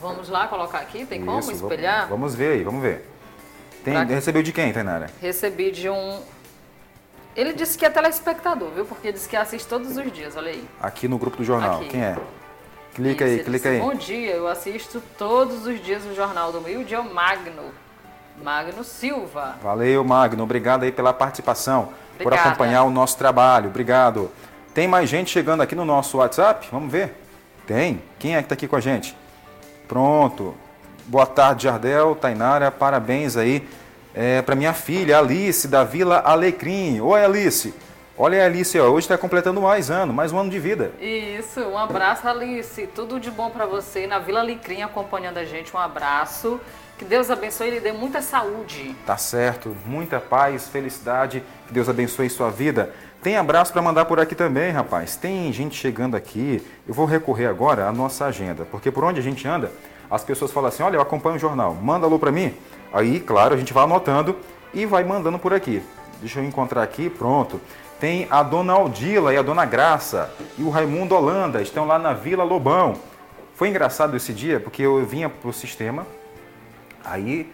[0.00, 1.04] Vamos lá colocar aqui?
[1.04, 2.08] Tem Isso, como espelhar?
[2.08, 3.08] Vamos ver aí, vamos ver.
[3.84, 4.04] Tem, pra...
[4.04, 5.10] Recebeu de quem, Tainara?
[5.20, 6.20] Recebi de um
[7.34, 8.84] ele disse que é telespectador, viu?
[8.84, 10.64] Porque disse que assiste todos os dias, olha aí.
[10.80, 11.76] Aqui no grupo do jornal.
[11.76, 11.88] Aqui.
[11.88, 12.16] Quem é?
[12.94, 13.80] Clica Isso, aí, clica disse, aí.
[13.80, 17.72] Bom dia, eu assisto todos os dias o Jornal do Meio Dia Magno.
[18.42, 19.56] Magno Silva.
[19.62, 20.42] Valeu, Magno.
[20.42, 22.22] Obrigado aí pela participação, Obrigada.
[22.22, 23.70] por acompanhar o nosso trabalho.
[23.70, 24.30] Obrigado.
[24.74, 26.68] Tem mais gente chegando aqui no nosso WhatsApp?
[26.70, 27.14] Vamos ver?
[27.66, 28.02] Tem.
[28.18, 29.16] Quem é que está aqui com a gente?
[29.88, 30.54] Pronto.
[31.06, 32.70] Boa tarde, Jardel, Tainara.
[32.70, 33.66] Parabéns aí
[34.14, 37.00] é, para minha filha, Alice, da Vila Alecrim.
[37.00, 37.74] Oi, Alice.
[38.16, 40.92] Olha a Alice, ó, hoje está completando mais ano, mais um ano de vida.
[41.00, 42.86] Isso, um abraço, Alice.
[42.88, 45.74] Tudo de bom para você na Vila Alecrim acompanhando a gente.
[45.74, 46.60] Um abraço.
[46.98, 48.94] Que Deus abençoe e lhe dê muita saúde.
[49.06, 51.42] Tá certo, muita paz, felicidade.
[51.66, 52.92] Que Deus abençoe sua vida.
[53.22, 55.16] Tem abraço para mandar por aqui também, rapaz.
[55.16, 56.62] Tem gente chegando aqui.
[56.86, 59.72] Eu vou recorrer agora à nossa agenda, porque por onde a gente anda,
[60.10, 62.54] as pessoas falam assim: olha, eu acompanho o jornal, manda alô para mim.
[62.92, 64.36] Aí, claro, a gente vai anotando
[64.74, 65.82] e vai mandando por aqui.
[66.20, 67.60] Deixa eu encontrar aqui, pronto.
[67.98, 72.12] Tem a dona Aldila e a dona Graça e o Raimundo Holanda, estão lá na
[72.12, 72.94] Vila Lobão.
[73.54, 76.06] Foi engraçado esse dia porque eu vinha pro sistema,
[77.04, 77.48] aí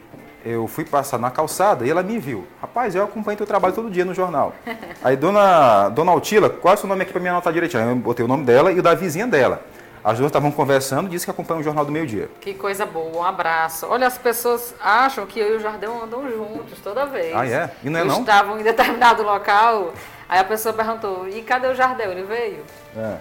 [0.44, 2.46] eu fui passar na calçada e ela me viu.
[2.61, 4.55] Rapaz, eu acompanho teu trabalho todo dia no jornal.
[5.03, 7.90] Aí, dona, dona Altila, qual é o seu nome aqui para me anotar direitinho?
[7.90, 9.62] Eu botei o nome dela e o da vizinha dela.
[10.02, 12.30] As duas estavam conversando, disse que acompanha o Jornal do Meio Dia.
[12.40, 13.87] Que coisa boa, um abraço.
[13.88, 17.34] Olha, as pessoas acham que eu e o Jardel andam juntos toda vez.
[17.34, 17.70] Ah, é?
[17.82, 18.20] E não é não?
[18.20, 19.92] Estavam em determinado local,
[20.28, 22.12] aí a pessoa perguntou, e cadê o Jardel?
[22.12, 22.64] Ele veio?
[22.96, 23.16] É.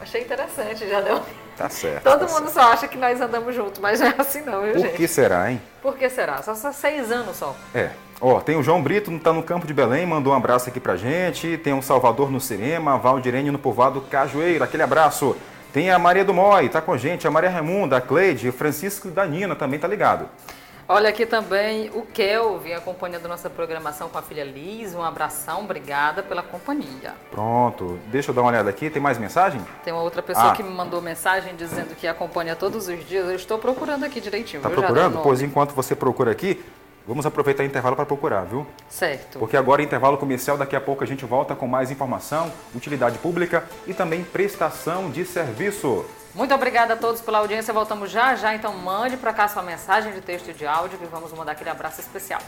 [0.00, 1.22] Achei interessante, Jardel.
[1.56, 2.02] Tá certo.
[2.02, 2.52] Todo tá mundo certo.
[2.52, 4.90] só acha que nós andamos juntos, mas não é assim não, viu, Por gente?
[4.90, 5.62] Por que será, hein?
[5.80, 6.42] Por que será?
[6.42, 7.54] Só, só seis anos só.
[7.74, 7.90] É.
[8.20, 10.96] Ó, tem o João Brito, tá no campo de Belém, mandou um abraço aqui pra
[10.96, 11.58] gente.
[11.58, 15.36] Tem o Salvador no cinema, Valdirene no povoado Cajueiro, aquele abraço.
[15.74, 18.52] Tem a Maria do Moi, tá com a gente, a Maria Raimunda, a Cleide, o
[18.52, 20.28] Francisco da Nina também tá ligado.
[20.86, 24.94] Olha aqui também o Kelvin acompanhando nossa programação com a filha Liz.
[24.94, 27.14] Um abração, obrigada pela companhia.
[27.28, 28.88] Pronto, deixa eu dar uma olhada aqui.
[28.88, 29.60] Tem mais mensagem?
[29.82, 30.54] Tem uma outra pessoa ah.
[30.54, 33.26] que me mandou mensagem dizendo que acompanha todos os dias.
[33.26, 34.62] Eu estou procurando aqui direitinho.
[34.62, 35.22] Tá procurando?
[35.24, 36.64] Pois enquanto você procura aqui,
[37.06, 38.66] Vamos aproveitar o intervalo para procurar, viu?
[38.88, 39.38] Certo.
[39.38, 43.18] Porque agora é intervalo comercial, daqui a pouco a gente volta com mais informação, utilidade
[43.18, 46.04] pública e também prestação de serviço.
[46.34, 47.74] Muito obrigada a todos pela audiência.
[47.74, 51.04] Voltamos já já, então mande para cá sua mensagem de texto e de áudio que
[51.06, 52.40] vamos mandar aquele abraço especial.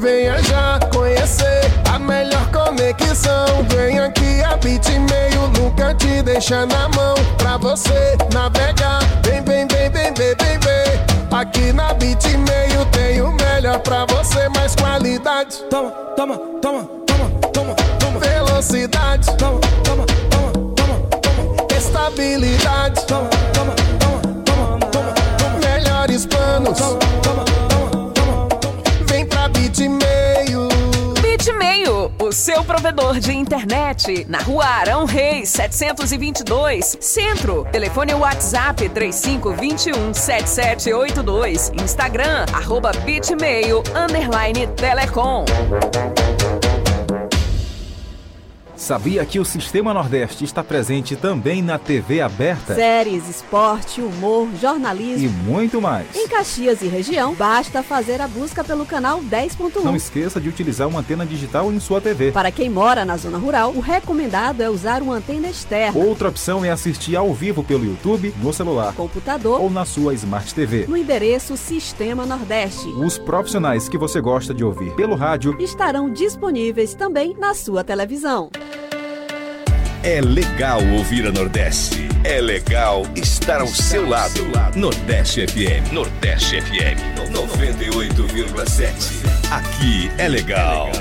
[0.00, 1.60] Venha já conhecer
[1.92, 3.64] a melhor conexão.
[3.68, 7.14] Vem aqui a Bitmail, nunca te deixa na mão.
[7.38, 11.38] Pra você navegar, vem, vem, vem, vem, vem, vem, vem.
[11.38, 15.56] Aqui na Bitmail tem o melhor pra você, mais qualidade.
[15.70, 18.18] Toma, toma, toma, toma, toma, toma.
[18.20, 19.26] Velocidade.
[19.36, 21.66] Toma, toma, toma, toma, toma.
[21.76, 23.06] Estabilidade.
[23.06, 25.58] Toma, toma, toma, toma, toma, toma.
[25.58, 26.78] Melhores planos.
[26.78, 27.44] Toma, toma,
[32.36, 37.66] seu provedor de internet, na rua Arão Reis, 722, Centro.
[37.72, 41.72] Telefone WhatsApp 3521 7782.
[41.82, 45.46] Instagram, arroba Bitmail, underline Telecom.
[48.76, 52.74] Sabia que o Sistema Nordeste está presente também na TV aberta?
[52.74, 56.14] Séries, esporte, humor, jornalismo E muito mais.
[56.14, 59.82] Em Caxias e região, basta fazer a busca pelo canal 10.1.
[59.82, 62.32] Não esqueça de utilizar uma antena digital em sua TV.
[62.32, 65.98] Para quem mora na zona rural, o recomendado é usar uma antena externa.
[65.98, 70.54] Outra opção é assistir ao vivo pelo YouTube, no celular, computador ou na sua Smart
[70.54, 70.86] TV.
[70.86, 72.88] No endereço Sistema Nordeste.
[72.88, 78.50] Os profissionais que você gosta de ouvir pelo rádio estarão disponíveis também na sua televisão.
[80.06, 82.06] É legal ouvir a Nordeste.
[82.22, 84.40] É legal estar ao seu lado.
[84.76, 85.92] Nordeste FM.
[85.92, 86.96] Nordeste FM.
[87.32, 88.92] 98,7.
[89.50, 90.92] Aqui é legal.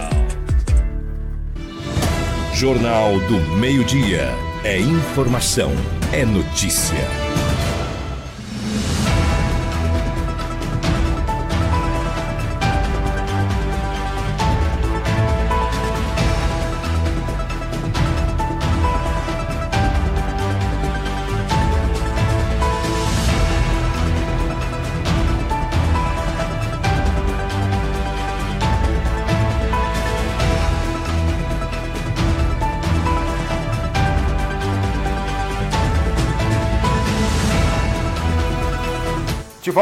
[2.55, 4.27] Jornal do Meio-Dia.
[4.63, 5.71] É informação.
[6.11, 6.97] É notícia.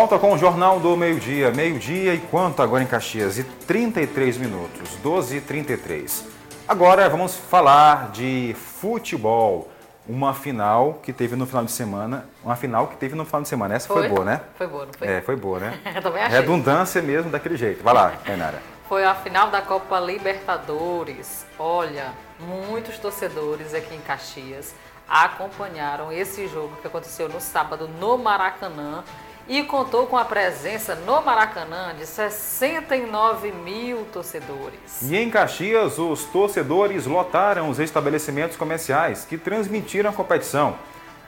[0.04, 1.52] Volta com o Jornal do Meio-Dia.
[1.52, 3.38] Meio-dia e quanto agora em Caxias?
[3.38, 6.26] E 33 minutos, 12 e 33.
[6.68, 9.70] Agora vamos falar de futebol.
[10.06, 12.26] Uma final que teve no final de semana.
[12.44, 13.76] Uma final que teve no final de semana.
[13.76, 14.10] Essa foi, Foi?
[14.10, 14.42] boa, né?
[14.58, 15.08] Foi boa, não foi?
[15.08, 15.80] É, foi boa, né?
[16.04, 16.28] Também.
[16.28, 17.82] Redundância mesmo daquele jeito.
[17.82, 18.62] Vai lá, Renara.
[18.90, 21.46] Foi a final da Copa Libertadores.
[21.58, 22.12] Olha,
[22.42, 24.76] muitos torcedores aqui em Caxias
[25.08, 29.02] acompanharam esse jogo que aconteceu no sábado no Maracanã
[29.48, 35.02] e contou com a presença no Maracanã de 69 mil torcedores.
[35.02, 40.76] E em Caxias, os torcedores lotaram os estabelecimentos comerciais que transmitiram a competição.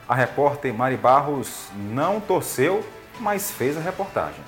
[0.08, 2.84] A repórter Mari Barros não torceu,
[3.20, 4.42] mas fez a reportagem.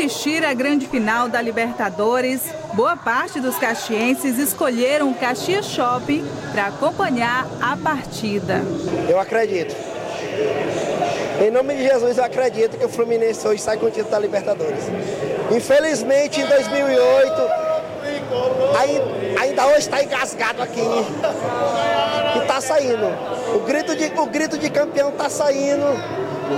[0.07, 2.41] assistir a grande final da Libertadores,
[2.75, 8.61] Boa parte dos caxienses escolheram o Caxias Shopping para acompanhar a partida.
[9.09, 9.75] Eu acredito.
[11.43, 14.19] Em nome de Jesus, eu acredito que o Fluminense hoje sai com o título da
[14.19, 14.85] Libertadores.
[15.51, 17.33] Infelizmente, em 2008,
[19.41, 20.81] ainda hoje está engasgado aqui.
[22.35, 23.07] E está saindo.
[23.57, 25.87] O grito, de, o grito de campeão está saindo.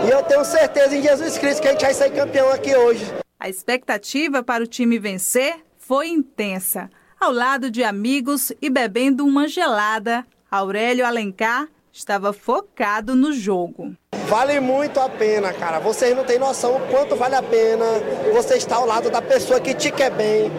[0.05, 3.07] E eu tenho certeza em Jesus Cristo que a gente vai sair campeão aqui hoje.
[3.41, 6.91] A expectativa para o time vencer foi intensa.
[7.21, 13.95] Ao lado de amigos e bebendo uma gelada, Aurélio Alencar estava focado no jogo.
[14.27, 15.79] Vale muito a pena, cara.
[15.79, 17.85] Vocês não têm noção o quanto vale a pena
[18.33, 20.51] você estar ao lado da pessoa que te quer bem,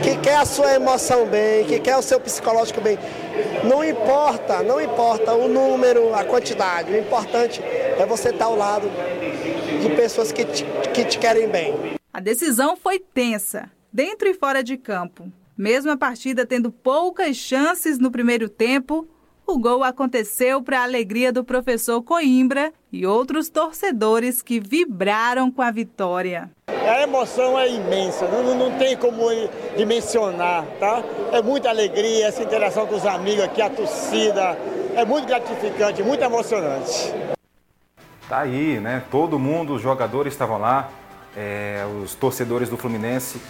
[0.00, 2.96] que quer a sua emoção bem, que quer o seu psicológico bem.
[3.64, 6.92] Não importa, não importa o número, a quantidade.
[6.92, 8.88] O importante é você estar ao lado
[9.82, 10.64] de pessoas que te,
[10.94, 11.99] que te querem bem.
[12.12, 15.30] A decisão foi tensa, dentro e fora de campo.
[15.56, 19.06] Mesmo a partida tendo poucas chances no primeiro tempo,
[19.46, 25.62] o gol aconteceu para a alegria do professor Coimbra e outros torcedores que vibraram com
[25.62, 26.50] a vitória.
[26.66, 29.28] A emoção é imensa, não, não tem como
[29.76, 31.04] dimensionar, tá?
[31.30, 34.58] É muita alegria, essa interação com os amigos aqui, a torcida,
[34.96, 37.14] é muito gratificante, muito emocionante.
[38.28, 39.04] Tá aí, né?
[39.12, 40.90] Todo mundo, os jogadores estavam lá,
[41.36, 43.40] é, os torcedores do Fluminense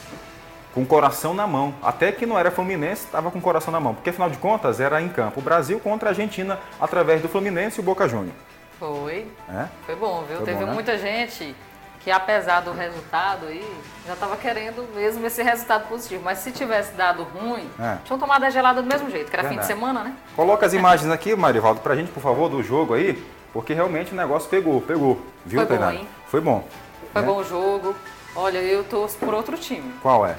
[0.75, 1.75] com o coração na mão.
[1.83, 4.81] Até que não era Fluminense, estava com o coração na mão, porque afinal de contas
[4.81, 5.41] era em campo.
[5.41, 8.35] O Brasil contra a Argentina através do Fluminense e o Boca Júnior.
[8.79, 9.27] Foi.
[9.49, 9.67] É?
[9.85, 10.39] Foi bom, viu?
[10.39, 10.73] Foi Teve bom, né?
[10.73, 11.55] muita gente
[12.01, 13.63] que apesar do resultado aí,
[14.07, 16.23] já estava querendo mesmo esse resultado positivo.
[16.25, 17.99] Mas se tivesse dado ruim, É.
[18.05, 20.15] tinham tomado a gelada do mesmo jeito, que era fim de semana, né?
[20.35, 23.23] Coloca as imagens aqui, Marivaldo, pra gente, por favor, do jogo aí,
[23.53, 25.21] porque realmente o negócio pegou, pegou.
[25.45, 26.09] Viu, Foi bom, hein?
[26.27, 26.67] Foi bom.
[27.13, 27.29] Foi né?
[27.29, 27.95] bom o jogo.
[28.35, 29.93] Olha, eu torço por outro time.
[30.03, 30.37] Qual é?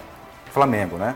[0.52, 1.16] Flamengo, né?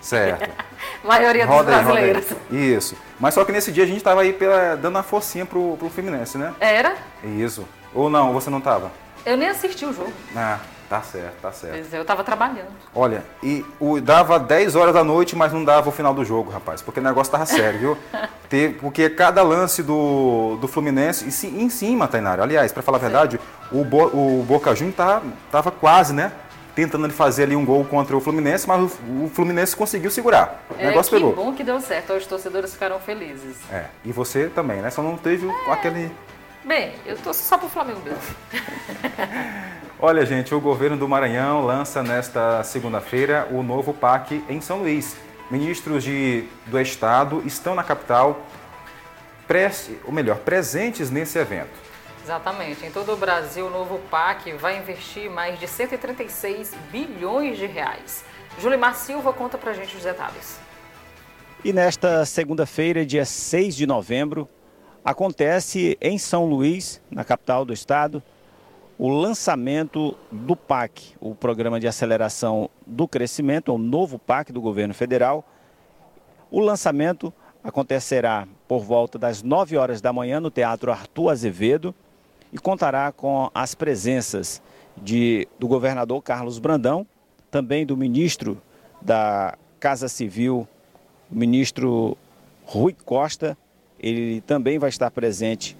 [0.00, 0.48] Certo.
[1.04, 2.10] maioria dos Roda aí, roda aí.
[2.12, 2.38] brasileiros.
[2.50, 2.96] Isso.
[3.18, 5.88] Mas só que nesse dia a gente tava aí pela- dando uma forcinha pro, pro
[5.90, 6.54] Fluminense, né?
[6.60, 6.96] Era?
[7.24, 7.66] Isso.
[7.94, 8.90] Ou não, você não tava?
[9.26, 10.12] Eu nem assisti o jogo.
[10.36, 10.58] Ah,
[10.88, 11.74] tá certo, tá certo.
[11.74, 12.68] Pois é, eu tava trabalhando.
[12.94, 16.50] Olha, e o, dava 10 horas da noite, mas não dava o final do jogo,
[16.50, 17.98] rapaz, porque o negócio tava sério, viu?
[18.48, 22.96] Te- porque cada lance do, do Fluminense, e sim- em cima, Tainara, aliás, pra falar
[22.98, 23.38] a verdade,
[23.70, 25.20] o, Bo, o Boca Juniors tá,
[25.52, 26.32] tava quase, né?
[26.74, 30.62] Tentando ele fazer ali um gol contra o Fluminense, mas o, o Fluminense conseguiu segurar.
[30.70, 31.34] O É, negócio que pegou.
[31.34, 32.12] bom que deu certo.
[32.12, 33.56] Os torcedores ficaram felizes.
[33.70, 34.88] É, e você também, né?
[34.88, 36.08] Só não teve o- aquele.
[36.64, 38.20] Bem, eu torço só pro Flamengo mesmo.
[40.00, 45.16] Olha, gente, o governo do Maranhão lança nesta segunda-feira o novo PAC em São Luís.
[45.50, 48.40] Ministros de, do Estado estão na capital,
[49.48, 51.72] preste, ou melhor, presentes nesse evento.
[52.22, 52.86] Exatamente.
[52.86, 58.24] Em todo o Brasil, o novo PAC vai investir mais de 136 bilhões de reais.
[58.60, 60.60] Julimar Silva conta pra gente os detalhes.
[61.64, 64.48] E nesta segunda-feira, dia 6 de novembro,
[65.04, 68.22] acontece em São Luís, na capital do estado,
[68.98, 74.92] o lançamento do PAC, o Programa de Aceleração do Crescimento, o novo PAC do governo
[74.92, 75.44] federal.
[76.50, 77.32] O lançamento
[77.62, 81.94] acontecerá por volta das 9 horas da manhã no Teatro Arthur Azevedo
[82.52, 84.60] e contará com as presenças
[84.96, 87.06] de, do governador Carlos Brandão,
[87.52, 88.60] também do ministro
[89.00, 90.66] da Casa Civil,
[91.30, 92.18] o ministro
[92.64, 93.56] Rui Costa,
[94.00, 95.76] ele também vai estar presente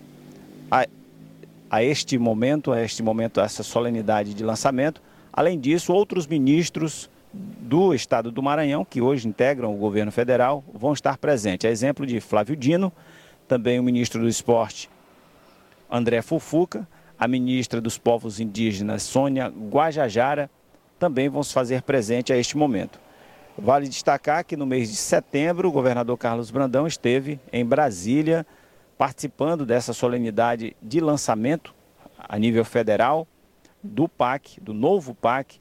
[1.70, 5.02] a, este momento, a este momento, a essa solenidade de lançamento.
[5.32, 10.92] Além disso, outros ministros do estado do Maranhão, que hoje integram o governo federal, vão
[10.92, 11.68] estar presentes.
[11.68, 12.92] A exemplo de Flávio Dino,
[13.46, 14.90] também o ministro do Esporte,
[15.90, 16.86] André Fufuca,
[17.18, 20.50] a ministra dos Povos Indígenas, Sônia Guajajara,
[20.98, 22.98] também vão se fazer presente a este momento.
[23.56, 28.46] Vale destacar que no mês de setembro, o governador Carlos Brandão esteve em Brasília
[28.98, 31.72] participando dessa solenidade de lançamento
[32.18, 33.26] a nível federal
[33.82, 35.60] do PAC, do novo PAC,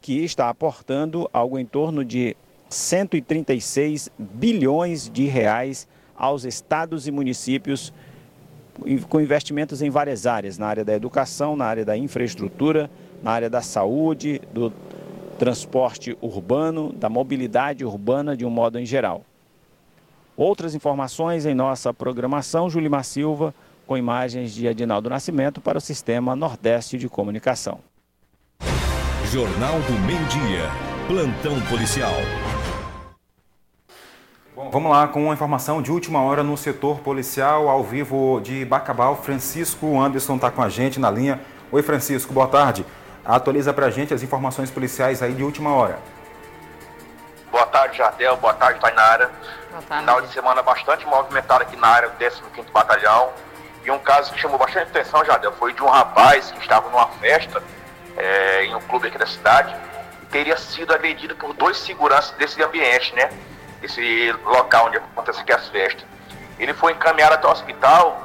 [0.00, 2.36] que está aportando algo em torno de
[2.68, 7.92] 136 bilhões de reais aos estados e municípios
[9.08, 12.88] com investimentos em várias áreas, na área da educação, na área da infraestrutura,
[13.20, 14.72] na área da saúde, do
[15.36, 19.24] transporte urbano, da mobilidade urbana de um modo em geral.
[20.38, 23.52] Outras informações em nossa programação, Julimar Silva,
[23.88, 27.80] com imagens de Adinaldo Nascimento para o Sistema Nordeste de Comunicação.
[29.32, 30.70] Jornal do Meio-Dia.
[31.08, 32.12] Plantão policial.
[34.54, 38.64] Bom, vamos lá com uma informação de última hora no setor policial, ao vivo de
[38.64, 39.16] Bacabal.
[39.16, 41.40] Francisco Anderson está com a gente na linha.
[41.72, 42.86] Oi, Francisco, boa tarde.
[43.24, 45.98] Atualiza para a gente as informações policiais aí de última hora.
[47.66, 48.36] Tarde, Jardel.
[48.36, 49.30] Boa tarde, Tainara.
[49.70, 50.04] Boa tarde.
[50.04, 53.32] Final de semana bastante movimentado aqui na área do 15º Batalhão.
[53.84, 57.06] E um caso que chamou bastante atenção, Jardel, foi de um rapaz que estava numa
[57.20, 57.62] festa
[58.16, 59.74] é, em um clube aqui da cidade
[60.22, 63.30] e teria sido agredido por dois seguranças desse ambiente, né?
[63.82, 66.04] Esse local onde acontece aqui as festas.
[66.58, 68.20] Ele foi encaminhado até o hospital,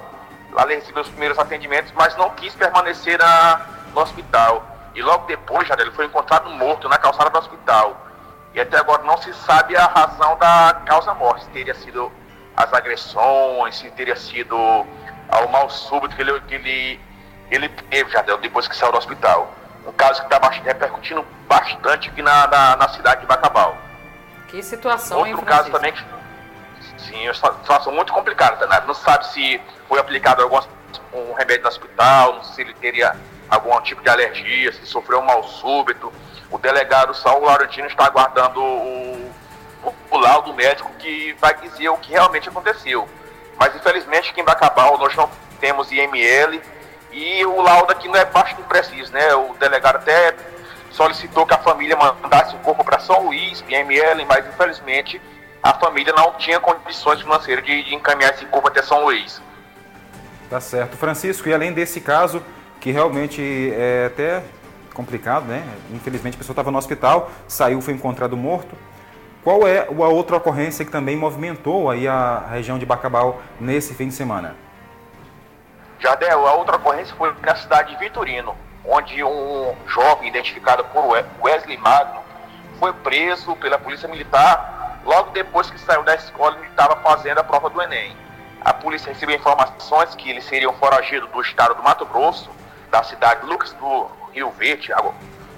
[0.51, 3.61] lá ele recebeu os primeiros atendimentos, mas não quis permanecer na,
[3.93, 4.65] no hospital.
[4.95, 8.07] E logo depois, Jardel, ele foi encontrado morto na calçada do hospital.
[8.53, 11.45] E até agora não se sabe a razão da causa-morte.
[11.45, 12.11] Se teria sido
[12.55, 14.55] as agressões, se teria sido
[15.29, 16.99] ao mal súbito que ele, que ele,
[17.49, 19.51] ele teve, Jardel, depois que saiu do hospital.
[19.87, 23.75] Um caso que está repercutindo bastante aqui na, na, na, cidade de Bacabal.
[24.47, 25.93] Que situação, Outro hein, caso também,
[26.97, 28.81] sim, uma situação muito complicada, né?
[28.85, 30.59] Não sabe se foi aplicado algum
[31.11, 33.15] um remédio no hospital, se ele teria
[33.49, 36.11] algum tipo de alergia, se sofreu um mal súbito.
[36.53, 39.31] O delegado Saulo Laurentino está aguardando o,
[40.11, 43.09] o, laudo médico que vai dizer o que realmente aconteceu.
[43.59, 45.27] Mas infelizmente aqui em Bacabal nós não
[45.59, 46.61] temos IML
[47.11, 49.33] e o laudo aqui não é baixo preciso, né?
[49.33, 50.35] O delegado até
[50.91, 55.19] solicitou que a família mandasse o corpo para São Luís, IML, mas infelizmente
[55.63, 59.41] a família não tinha condições financeiras de, de encaminhar esse corpo até São Luís.
[60.51, 60.97] Tá certo.
[60.97, 62.43] Francisco, e além desse caso,
[62.79, 64.43] que realmente é até
[64.93, 65.63] complicado, né?
[65.91, 68.75] Infelizmente a pessoa estava no hospital, saiu, foi encontrado morto.
[69.43, 74.07] Qual é a outra ocorrência que também movimentou aí a região de Bacabal nesse fim
[74.07, 74.55] de semana?
[75.99, 81.05] Jardel, a outra ocorrência foi na cidade de Vitorino, onde um jovem identificado por
[81.41, 82.21] Wesley Magno
[82.79, 87.43] foi preso pela polícia militar logo depois que saiu da escola e estava fazendo a
[87.43, 88.15] prova do Enem.
[88.61, 92.49] A polícia recebeu informações que ele seria um foragido do estado do Mato Grosso,
[92.89, 94.91] da cidade de Lucas do Rio Verde,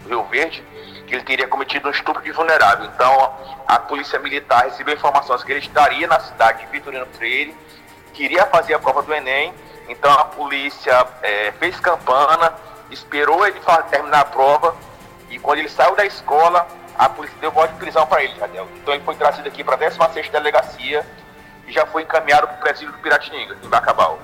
[0.07, 0.63] Rio Verde,
[1.07, 2.85] que ele teria cometido um estupro de vulnerável.
[2.85, 3.33] Então,
[3.67, 7.55] a polícia militar recebeu informações que ele estaria na cidade de Vitorino Freire,
[8.13, 9.53] queria fazer a prova do Enem,
[9.87, 12.53] então a polícia é, fez campana,
[12.89, 13.59] esperou ele
[13.89, 14.75] terminar a prova,
[15.29, 16.67] e quando ele saiu da escola,
[16.97, 18.67] a polícia deu voz de prisão para ele, Jadel.
[18.77, 21.05] Então ele foi trazido aqui para a 16 Delegacia
[21.67, 24.19] e já foi encaminhado para o presídio do Piratininga, em Bacabal.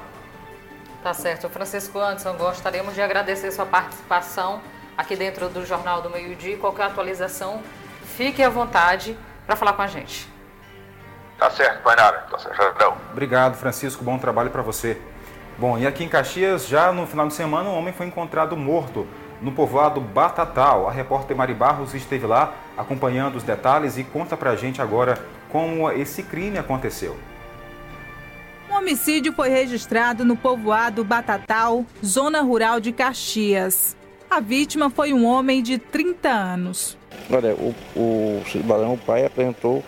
[1.03, 1.49] Tá certo.
[1.49, 4.61] Francisco Anderson, gostaríamos de agradecer sua participação
[4.95, 6.57] aqui dentro do Jornal do Meio Dia.
[6.57, 7.61] Qualquer atualização,
[8.15, 10.29] fique à vontade para falar com a gente.
[11.39, 12.19] Tá certo, Painara.
[12.29, 14.03] Tá certo, Obrigado, Francisco.
[14.03, 15.01] Bom trabalho para você.
[15.57, 19.07] Bom, e aqui em Caxias, já no final de semana, um homem foi encontrado morto
[19.41, 20.87] no povoado Batatal.
[20.87, 25.17] A repórter Mari Barros esteve lá acompanhando os detalhes e conta pra gente agora
[25.51, 27.17] como esse crime aconteceu.
[28.71, 33.97] Um homicídio foi registrado no povoado Batatal, zona rural de Caxias.
[34.29, 36.97] A vítima foi um homem de 30 anos.
[37.29, 39.83] Olha, o, o cidadão, o pai, apresentou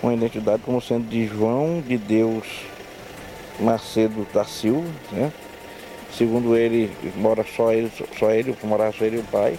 [0.00, 2.46] uma identidade como sendo de João de Deus
[3.58, 5.32] Macedo da Silva, né?
[6.16, 9.58] Segundo ele, mora só ele, só ele, morava só ele e o pai.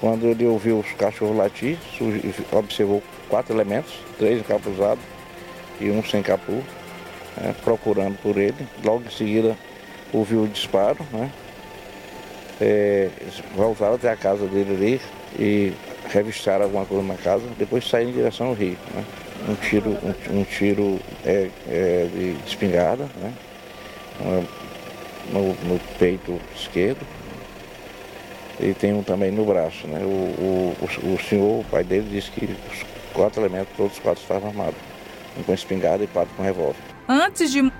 [0.00, 1.76] Quando ele ouviu os cachorros latir,
[2.52, 5.04] observou quatro elementos, três encapuzados
[5.78, 6.64] e um sem capuz,
[7.36, 7.54] né?
[7.62, 8.66] procurando por ele.
[8.84, 9.56] Logo em seguida
[10.12, 11.30] ouviu o disparo, né?
[12.60, 13.08] é,
[13.54, 15.00] voltaram até a casa dele ali
[15.38, 15.72] e
[16.08, 18.76] revistaram alguma coisa na casa, depois saíram em direção ao rio.
[18.94, 19.04] Né?
[19.48, 23.32] Um tiro, um, um tiro é, é, de espingarda, né?
[25.30, 27.04] no, no, peito esquerdo
[28.58, 29.86] e tem um também no braço.
[29.86, 30.00] Né?
[30.02, 34.22] O, o, o, senhor, o pai dele, disse que os quatro elementos, todos os quatro
[34.22, 34.78] estavam armados,
[35.38, 36.95] um com espingarda e quatro com revólver.
[37.08, 37.70] Antes de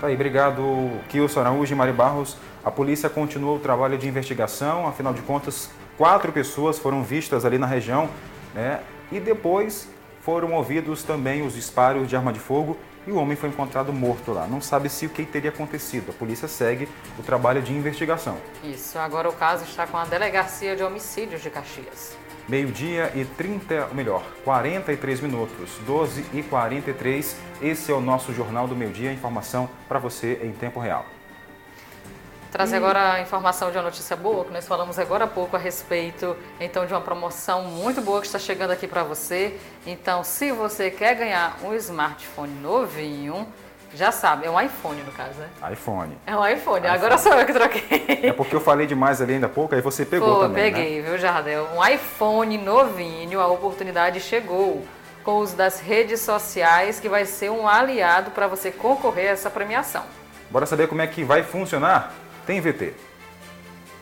[0.00, 0.62] Tá aí, obrigado,
[1.10, 2.38] Kilson Araújo e Mari Barros.
[2.64, 7.58] A polícia continua o trabalho de investigação, afinal de contas, quatro pessoas foram vistas ali
[7.58, 8.08] na região,
[8.54, 8.80] né?
[9.12, 9.86] E depois
[10.22, 14.32] foram ouvidos também os disparos de arma de fogo e o homem foi encontrado morto
[14.32, 14.46] lá.
[14.46, 16.10] Não sabe se o que teria acontecido.
[16.10, 16.88] A polícia segue
[17.18, 18.38] o trabalho de investigação.
[18.64, 22.16] Isso, agora o caso está com a Delegacia de Homicídios de Caxias.
[22.50, 27.36] Meio-dia e 30, melhor, 43 minutos, 12 e 43.
[27.62, 31.06] Esse é o nosso Jornal do Meio Dia, informação para você em tempo real.
[32.50, 35.60] Trazer agora a informação de uma notícia boa, que nós falamos agora há pouco a
[35.60, 39.56] respeito então de uma promoção muito boa que está chegando aqui para você.
[39.86, 43.46] Então, se você quer ganhar um smartphone novinho,
[43.94, 45.48] já sabe, é um iPhone no caso, né?
[45.72, 46.16] iPhone.
[46.26, 46.78] É um iPhone.
[46.78, 46.86] iPhone.
[46.86, 48.20] Agora sou eu que troquei.
[48.22, 50.72] É porque eu falei demais ali ainda há pouco, aí você pegou Pô, também.
[50.72, 51.08] peguei, né?
[51.08, 51.68] viu, Jardel?
[51.74, 54.84] Um iPhone novinho, a oportunidade chegou.
[55.24, 59.50] Com os das redes sociais, que vai ser um aliado para você concorrer a essa
[59.50, 60.02] premiação.
[60.50, 62.14] Bora saber como é que vai funcionar?
[62.46, 62.94] Tem VT.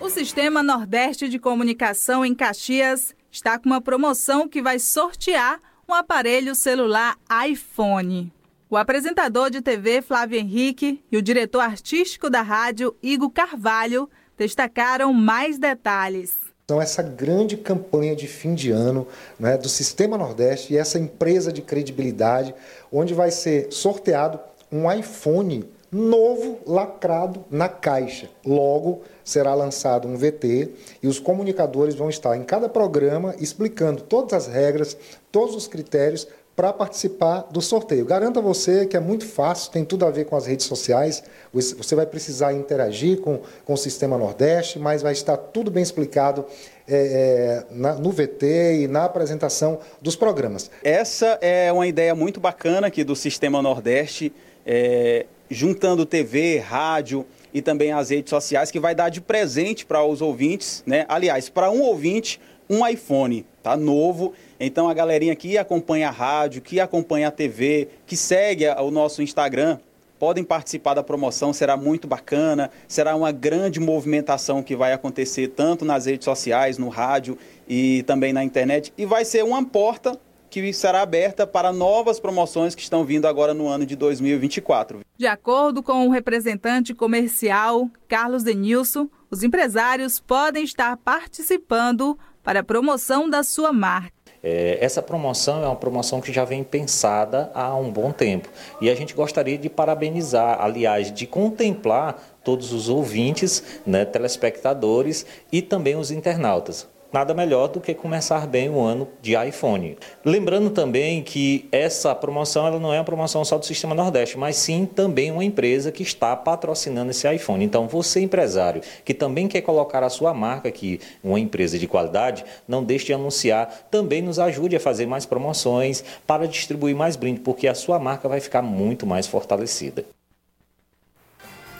[0.00, 5.58] O Sistema Nordeste de Comunicação em Caxias está com uma promoção que vai sortear
[5.88, 7.16] um aparelho celular
[7.46, 8.32] iPhone.
[8.70, 15.10] O apresentador de TV Flávio Henrique e o diretor artístico da rádio Igor Carvalho destacaram
[15.10, 16.36] mais detalhes.
[16.66, 19.06] Então, essa grande campanha de fim de ano
[19.40, 22.54] né, do Sistema Nordeste e essa empresa de credibilidade,
[22.92, 24.38] onde vai ser sorteado
[24.70, 28.28] um iPhone novo lacrado na caixa.
[28.44, 30.70] Logo será lançado um VT
[31.02, 34.96] e os comunicadores vão estar em cada programa explicando todas as regras,
[35.32, 38.04] todos os critérios para participar do sorteio.
[38.04, 41.22] Garanto a você que é muito fácil, tem tudo a ver com as redes sociais.
[41.52, 46.44] Você vai precisar interagir com, com o Sistema Nordeste, mas vai estar tudo bem explicado
[46.88, 50.68] é, é na, no VT e na apresentação dos programas.
[50.82, 54.32] Essa é uma ideia muito bacana aqui do Sistema Nordeste,
[54.66, 60.02] é, juntando TV, rádio e também as redes sociais, que vai dar de presente para
[60.04, 61.06] os ouvintes, né?
[61.08, 63.76] Aliás, para um ouvinte, um iPhone, tá?
[63.76, 68.90] Novo então a galerinha que acompanha a rádio, que acompanha a TV, que segue o
[68.90, 69.78] nosso Instagram,
[70.18, 75.84] podem participar da promoção, será muito bacana, será uma grande movimentação que vai acontecer tanto
[75.84, 77.38] nas redes sociais, no rádio
[77.68, 80.18] e também na internet, e vai ser uma porta
[80.50, 85.00] que será aberta para novas promoções que estão vindo agora no ano de 2024.
[85.16, 92.64] De acordo com o representante comercial Carlos Denilson, os empresários podem estar participando para a
[92.64, 94.10] promoção da sua marca.
[94.42, 98.48] É, essa promoção é uma promoção que já vem pensada há um bom tempo
[98.80, 105.60] e a gente gostaria de parabenizar, aliás, de contemplar todos os ouvintes, né, telespectadores e
[105.60, 109.96] também os internautas nada melhor do que começar bem o ano de iPhone.
[110.24, 114.56] Lembrando também que essa promoção ela não é uma promoção só do Sistema Nordeste, mas
[114.56, 117.64] sim também uma empresa que está patrocinando esse iPhone.
[117.64, 122.44] Então, você empresário que também quer colocar a sua marca aqui, uma empresa de qualidade,
[122.66, 127.40] não deixe de anunciar, também nos ajude a fazer mais promoções para distribuir mais brinde,
[127.40, 130.04] porque a sua marca vai ficar muito mais fortalecida.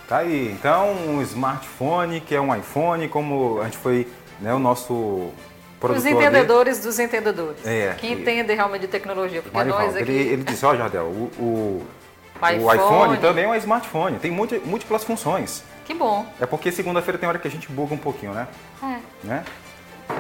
[0.08, 4.06] Tá aí, então um smartphone que é um iPhone, como a gente foi
[4.41, 5.32] né, o nosso
[5.80, 7.64] os entendedores dos entendedores.
[7.64, 9.43] É, que entendem realmente de tecnologia.
[9.43, 10.11] Porque nós aqui...
[10.11, 11.86] Ele, ele disse, ó, oh, Jardel, o, o,
[12.36, 12.64] iPhone.
[12.64, 15.62] o iPhone também é um smartphone, tem múltiplas funções.
[15.84, 16.26] Que bom.
[16.41, 18.49] É porque segunda-feira tem hora que a gente buga um pouquinho, né?
[18.82, 19.26] É.
[19.26, 19.45] Né?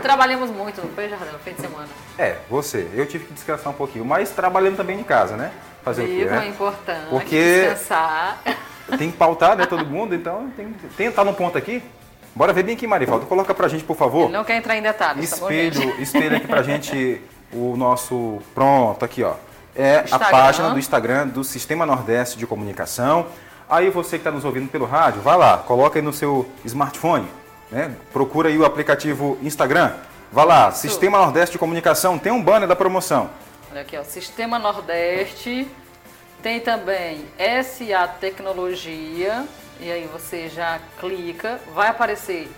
[0.02, 1.88] Trabalhamos muito, não foi, Jardel, no fim de semana?
[2.18, 2.88] É, você.
[2.94, 5.50] Eu tive que descansar um pouquinho, mas trabalhando também de casa, né?
[5.82, 6.46] Fazer Viva, o quê, né?
[6.46, 8.42] é importante porque descansar.
[8.96, 11.82] Tem que pautar, né, todo mundo, então tem, tem tá no ponto aqui,
[12.34, 13.26] Bora ver bem aqui, Marivaldo.
[13.26, 14.24] Coloca pra gente, por favor.
[14.24, 17.20] Ele não quer entrar em detalhes, espelho, tá Espelho aqui pra gente
[17.52, 18.38] o nosso...
[18.54, 19.34] Pronto, aqui, ó.
[19.74, 20.26] É Instagram.
[20.26, 23.26] a página do Instagram do Sistema Nordeste de Comunicação.
[23.70, 27.28] Aí você que está nos ouvindo pelo rádio, vai lá, coloca aí no seu smartphone,
[27.70, 27.94] né?
[28.12, 29.92] Procura aí o aplicativo Instagram.
[30.32, 30.80] Vai lá, Isso.
[30.80, 33.30] Sistema Nordeste de Comunicação, tem um banner da promoção.
[33.70, 35.68] Olha aqui, ó, Sistema Nordeste,
[36.42, 37.26] tem também
[37.62, 39.44] SA Tecnologia,
[39.80, 42.50] e aí você já clica, vai aparecer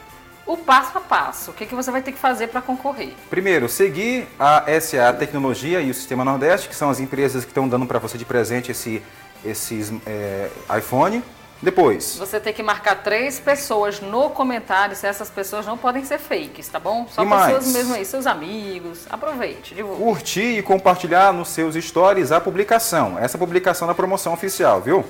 [0.46, 1.50] o passo a passo.
[1.50, 3.12] O que, que você vai ter que fazer para concorrer?
[3.28, 7.68] Primeiro, seguir a SA Tecnologia e o Sistema Nordeste, que são as empresas que estão
[7.68, 9.02] dando para você de presente esse,
[9.44, 11.22] esses é, iPhone.
[11.62, 12.16] Depois.
[12.16, 16.68] Você tem que marcar três pessoas no comentário, se essas pessoas não podem ser fakes,
[16.68, 17.06] tá bom?
[17.10, 17.72] Só e pessoas mais?
[17.72, 19.06] mesmo aí, seus amigos.
[19.10, 20.02] Aproveite, divulgue.
[20.02, 23.18] Curtir e compartilhar nos seus stories a publicação.
[23.18, 25.04] Essa publicação da promoção oficial, viu?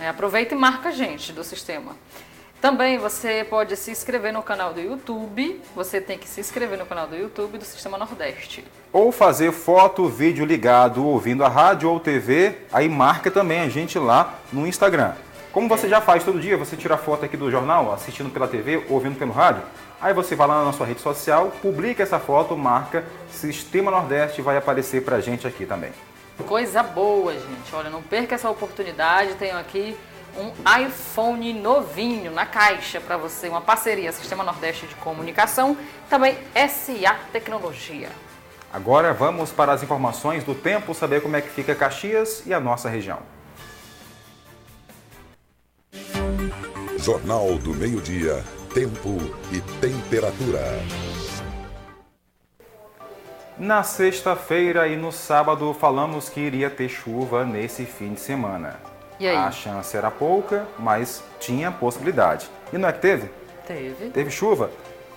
[0.00, 1.96] É, aproveita e marca a gente do sistema.
[2.60, 5.60] Também você pode se inscrever no canal do YouTube.
[5.76, 8.64] Você tem que se inscrever no canal do YouTube do Sistema Nordeste.
[8.92, 12.56] Ou fazer foto, vídeo ligado ouvindo a rádio ou TV.
[12.72, 15.12] Aí marca também a gente lá no Instagram.
[15.52, 18.84] Como você já faz todo dia, você tira foto aqui do jornal, assistindo pela TV,
[18.88, 19.62] ouvindo pelo rádio.
[20.00, 24.56] Aí você vai lá na sua rede social, publica essa foto, marca Sistema Nordeste vai
[24.56, 25.90] aparecer pra gente aqui também.
[26.46, 27.74] Coisa boa, gente.
[27.74, 29.34] Olha, não perca essa oportunidade.
[29.34, 29.96] Tenho aqui
[30.36, 30.52] um
[30.86, 35.76] iPhone novinho na caixa para você, uma parceria Sistema Nordeste de Comunicação,
[36.08, 38.08] também SA Tecnologia.
[38.72, 42.60] Agora vamos para as informações do tempo, saber como é que fica Caxias e a
[42.60, 43.20] nossa região.
[46.98, 49.16] Jornal do Meio-Dia, Tempo
[49.50, 51.07] e Temperatura.
[53.58, 58.76] Na sexta-feira e no sábado falamos que iria ter chuva nesse fim de semana.
[59.18, 59.34] E aí?
[59.34, 62.48] A chance era pouca, mas tinha possibilidade.
[62.72, 63.28] E não é que teve?
[63.66, 64.10] Teve.
[64.10, 64.70] Teve chuva?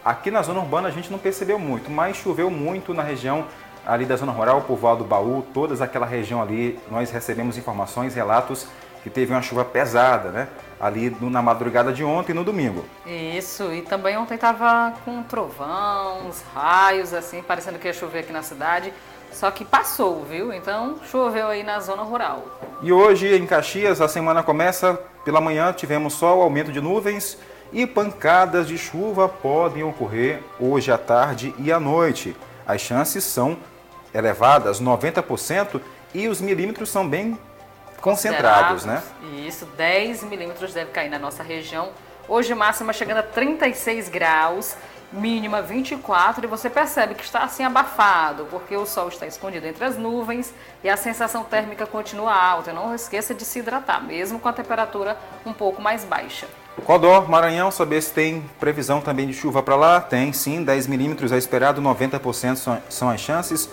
[0.03, 3.45] Aqui na zona urbana a gente não percebeu muito, mas choveu muito na região
[3.85, 8.65] ali da zona rural, povoado do Baú, toda aquela região ali, nós recebemos informações, relatos
[9.03, 10.47] que teve uma chuva pesada, né?
[10.81, 12.83] Ali na madrugada de ontem e no domingo.
[13.05, 18.33] Isso, e também ontem estava com trovão, uns raios, assim, parecendo que ia chover aqui
[18.33, 18.91] na cidade.
[19.31, 20.51] Só que passou, viu?
[20.51, 22.43] Então choveu aí na zona rural.
[22.81, 27.37] E hoje em Caxias a semana começa pela manhã, tivemos sol, aumento de nuvens
[27.71, 32.35] e pancadas de chuva podem ocorrer hoje à tarde e à noite.
[32.67, 33.57] As chances são
[34.13, 35.79] elevadas, 90%,
[36.13, 37.37] e os milímetros são bem
[38.01, 39.01] concentrados, né?
[39.45, 41.89] Isso, 10 milímetros deve cair na nossa região.
[42.27, 44.75] Hoje máxima chegando a 36 graus,
[45.11, 49.83] mínima 24 e você percebe que está assim abafado, porque o sol está escondido entre
[49.83, 52.71] as nuvens e a sensação térmica continua alta.
[52.71, 56.47] Não esqueça de se hidratar, mesmo com a temperatura um pouco mais baixa.
[56.85, 60.01] Codó, Maranhão, saber se tem previsão também de chuva para lá?
[60.01, 63.69] Tem sim, 10 milímetros é esperado, 90% são as chances.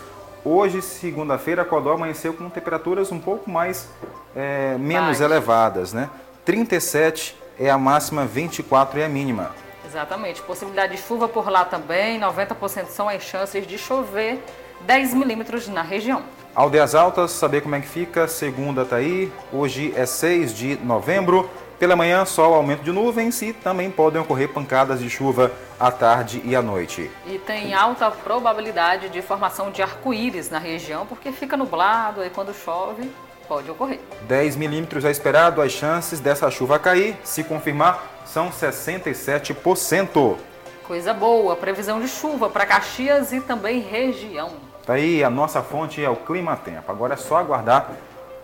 [0.50, 3.86] Hoje, segunda-feira, Codó amanheceu com temperaturas um pouco mais,
[4.34, 6.08] é, menos elevadas, né?
[6.42, 9.50] 37 é a máxima, 24 é a mínima.
[9.86, 10.40] Exatamente.
[10.40, 14.42] Possibilidade de chuva por lá também, 90% são as chances de chover,
[14.86, 16.22] 10 milímetros na região.
[16.54, 21.50] Aldeias Altas, saber como é que fica, segunda tá aí, hoje é 6 de novembro.
[21.78, 26.42] Pela manhã, sol, aumento de nuvens e também podem ocorrer pancadas de chuva à tarde
[26.44, 27.08] e à noite.
[27.24, 32.52] E tem alta probabilidade de formação de arco-íris na região, porque fica nublado e quando
[32.52, 33.08] chove
[33.46, 34.00] pode ocorrer.
[34.22, 40.36] 10 milímetros é esperado, as chances dessa chuva cair, se confirmar, são 67%.
[40.84, 44.50] Coisa boa, previsão de chuva para Caxias e também região.
[44.84, 46.90] Tá aí, a nossa fonte é o Clima Tempo.
[46.90, 47.92] Agora é só aguardar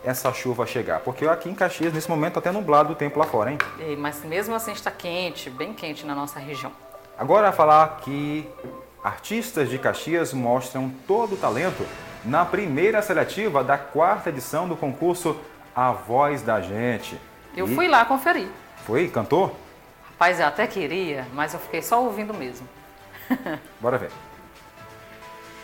[0.04, 1.00] essa chuva chegar.
[1.00, 3.58] Porque aqui em Caxias, nesse momento, está até nublado o tempo lá fora, hein?
[3.80, 6.70] E, mas mesmo assim está quente, bem quente na nossa região.
[7.18, 8.46] Agora falar que
[9.02, 11.86] artistas de Caxias mostram todo o talento
[12.24, 15.36] na primeira seletiva da quarta edição do concurso
[15.74, 17.18] A Voz da Gente.
[17.56, 17.74] Eu e...
[17.74, 18.48] fui lá conferir.
[18.84, 19.08] Foi?
[19.08, 19.54] Cantou?
[20.10, 22.68] Rapaz, eu até queria, mas eu fiquei só ouvindo mesmo.
[23.80, 24.10] Bora ver.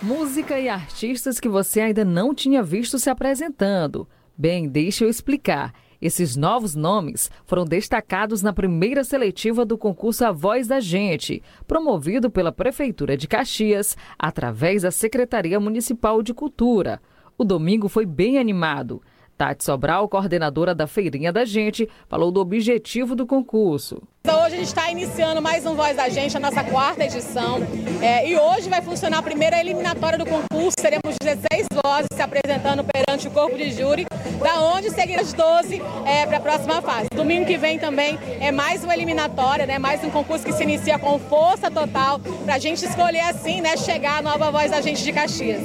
[0.02, 4.08] Música e artistas que você ainda não tinha visto se apresentando.
[4.40, 5.74] Bem, deixa eu explicar.
[6.00, 12.30] Esses novos nomes foram destacados na primeira seletiva do concurso A Voz da Gente, promovido
[12.30, 17.02] pela Prefeitura de Caxias, através da Secretaria Municipal de Cultura.
[17.36, 19.02] O domingo foi bem animado.
[19.40, 24.02] Tati Sobral, coordenadora da Feirinha da Gente, falou do objetivo do concurso.
[24.20, 27.58] Então, hoje a gente está iniciando mais um Voz da Gente, a nossa quarta edição.
[28.02, 30.76] É, e hoje vai funcionar a primeira eliminatória do concurso.
[30.76, 34.04] Teremos 16 vozes se apresentando perante o corpo de júri,
[34.42, 37.08] da onde seguirão as 12 é, para a próxima fase.
[37.10, 40.98] Domingo que vem também é mais uma eliminatória, né, mais um concurso que se inicia
[40.98, 45.02] com força total, para a gente escolher assim, né, chegar a nova Voz da Gente
[45.02, 45.62] de Caxias.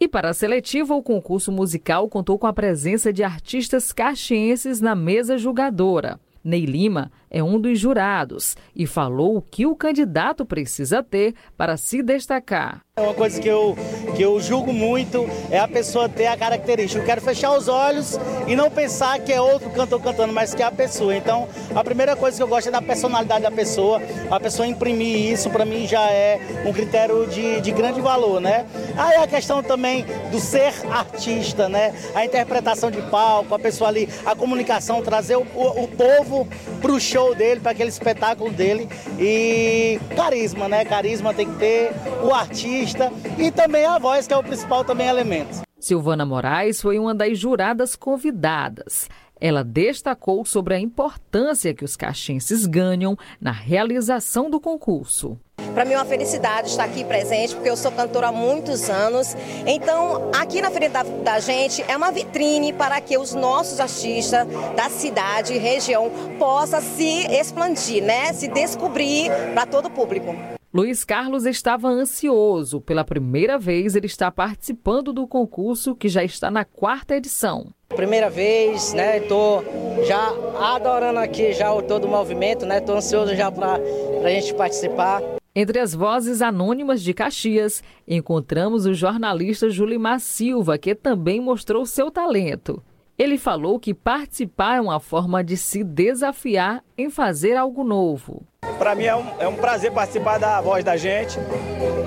[0.00, 4.94] E para a seletiva, o concurso musical contou com a presença de artistas caxienses na
[4.94, 6.18] mesa julgadora.
[6.42, 11.76] Ney Lima é um dos jurados e falou o que o candidato precisa ter para
[11.76, 12.80] se destacar.
[12.96, 13.76] É uma coisa que eu,
[14.16, 17.00] que eu julgo muito é a pessoa ter a característica.
[17.00, 20.62] Eu quero fechar os olhos e não pensar que é outro cantor cantando, mas que
[20.62, 21.16] é a pessoa.
[21.16, 24.02] Então, a primeira coisa que eu gosto é da personalidade da pessoa.
[24.30, 28.66] A pessoa imprimir isso, para mim, já é um critério de, de grande valor, né?
[28.98, 31.94] Aí a questão também do ser artista, né?
[32.14, 36.46] A interpretação de palco, a pessoa ali, a comunicação, trazer o, o, o povo
[36.82, 38.88] para o show show dele, para aquele espetáculo dele.
[39.18, 40.84] E carisma, né?
[40.84, 41.92] Carisma tem que ter
[42.22, 45.60] o artista e também a voz, que é o principal também elemento.
[45.78, 49.08] Silvana Moraes foi uma das juradas convidadas.
[49.40, 55.38] Ela destacou sobre a importância que os caxenses ganham na realização do concurso.
[55.74, 59.36] Para mim é uma felicidade estar aqui presente, porque eu sou cantora há muitos anos.
[59.66, 64.46] Então, aqui na frente da, da gente é uma vitrine para que os nossos artistas
[64.76, 68.32] da cidade e região possam se expandir, né?
[68.32, 70.34] se descobrir para todo o público.
[70.72, 72.80] Luiz Carlos estava ansioso.
[72.80, 77.74] Pela primeira vez, ele está participando do concurso que já está na quarta edição.
[77.88, 79.18] Primeira vez, né?
[79.18, 79.64] Estou
[80.06, 80.32] já
[80.74, 82.78] adorando aqui já o todo o movimento, né?
[82.78, 83.80] Estou ansioso já para
[84.24, 85.20] a gente participar.
[85.54, 92.08] Entre as vozes anônimas de Caxias, encontramos o jornalista Julimar Silva, que também mostrou seu
[92.08, 92.80] talento.
[93.18, 98.44] Ele falou que participar é uma forma de se desafiar em fazer algo novo.
[98.78, 101.36] Para mim é um, é um, prazer participar da voz da gente.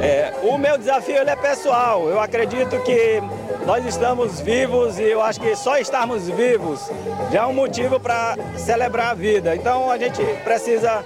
[0.02, 2.08] É, o meu desafio é pessoal.
[2.08, 3.22] Eu acredito que
[3.66, 6.90] nós estamos vivos e eu acho que só estarmos vivos
[7.32, 9.54] já é um motivo para celebrar a vida.
[9.54, 11.04] Então a gente precisa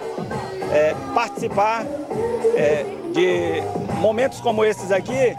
[0.72, 1.86] é, participar
[2.56, 3.62] é, de
[4.00, 5.36] momentos como esses aqui,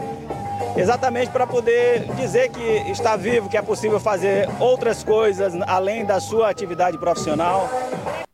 [0.75, 6.19] exatamente para poder dizer que está vivo, que é possível fazer outras coisas além da
[6.19, 7.69] sua atividade profissional.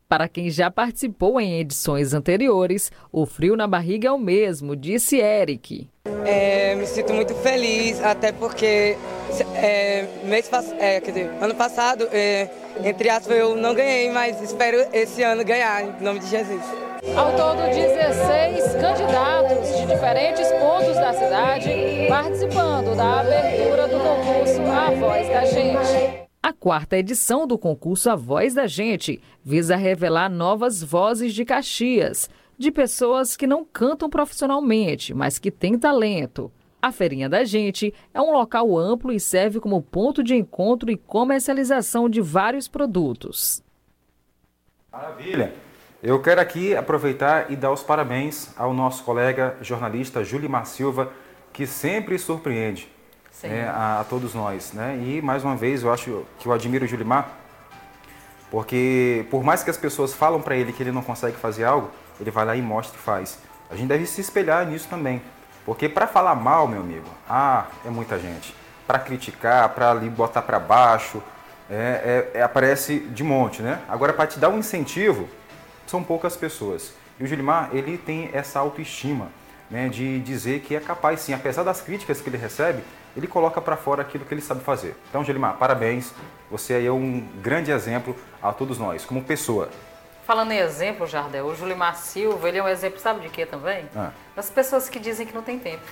[0.08, 5.16] Para quem já participou em edições anteriores, o frio na barriga é o mesmo, disse
[5.16, 5.88] Eric.
[6.24, 8.96] É, me sinto muito feliz, até porque
[9.56, 10.48] é, mês,
[10.78, 12.48] é, quer dizer, ano passado, é,
[12.84, 16.62] entre aspas, eu não ganhei, mas espero esse ano ganhar, em nome de Jesus.
[17.16, 21.70] Ao todo, 16 candidatos de diferentes pontos da cidade
[22.08, 26.25] participando da abertura do concurso A Voz da Gente.
[26.46, 32.30] A quarta edição do concurso A Voz da Gente visa revelar novas vozes de Caxias,
[32.56, 36.52] de pessoas que não cantam profissionalmente, mas que têm talento.
[36.80, 40.96] A Feirinha da Gente é um local amplo e serve como ponto de encontro e
[40.96, 43.60] comercialização de vários produtos.
[44.92, 45.52] Maravilha!
[46.00, 51.12] Eu quero aqui aproveitar e dar os parabéns ao nosso colega jornalista Julimar Silva,
[51.52, 52.88] que sempre surpreende
[53.42, 54.72] né, a, a, todos nós.
[54.72, 54.98] Né?
[55.02, 57.28] E, mais uma vez, eu acho que eu admiro o Julimar,
[58.50, 61.90] porque por mais que as pessoas falam para ele que ele não consegue fazer algo,
[62.20, 63.38] ele vai lá e mostra e faz.
[63.70, 65.20] A gente deve se espelhar nisso também.
[65.64, 68.54] Porque para falar mal, meu amigo, ah, é muita gente.
[68.86, 71.20] Para criticar, para ali botar para baixo,
[71.68, 73.80] é, é, é, aparece de monte, né?
[73.88, 75.28] Agora, para te dar um incentivo,
[75.84, 76.92] são poucas pessoas.
[77.18, 79.28] E o Julimar, ele tem essa autoestima,
[79.68, 82.82] né, de dizer que é capaz sim, apesar das críticas que ele recebe,
[83.16, 84.94] ele coloca para fora aquilo que ele sabe fazer.
[85.08, 86.12] Então, Gelimar, parabéns.
[86.50, 89.68] Você aí é um grande exemplo a todos nós, como pessoa.
[90.26, 93.88] Falando em exemplo, Jardel, o Julimar Silva, ele é um exemplo, sabe de quê também?
[93.96, 94.10] Ah.
[94.34, 95.82] Das pessoas que dizem que não tem tempo.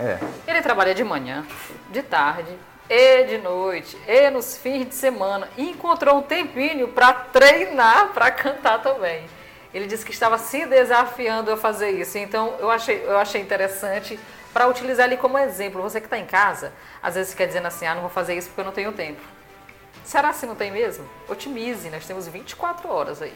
[0.00, 0.18] É.
[0.46, 1.44] Ele trabalha de manhã,
[1.90, 2.56] de tarde,
[2.88, 8.30] e de noite, e nos fins de semana, e encontrou um tempinho para treinar, para
[8.30, 9.24] cantar também.
[9.72, 12.18] Ele disse que estava se desafiando a fazer isso.
[12.18, 14.18] Então, eu achei, eu achei interessante
[14.52, 15.82] para utilizar ali como exemplo.
[15.82, 16.72] Você que está em casa,
[17.02, 19.20] às vezes fica dizendo assim, ah, não vou fazer isso porque eu não tenho tempo.
[20.04, 21.08] Será que não tem mesmo?
[21.28, 23.34] Otimize, nós temos 24 horas aí.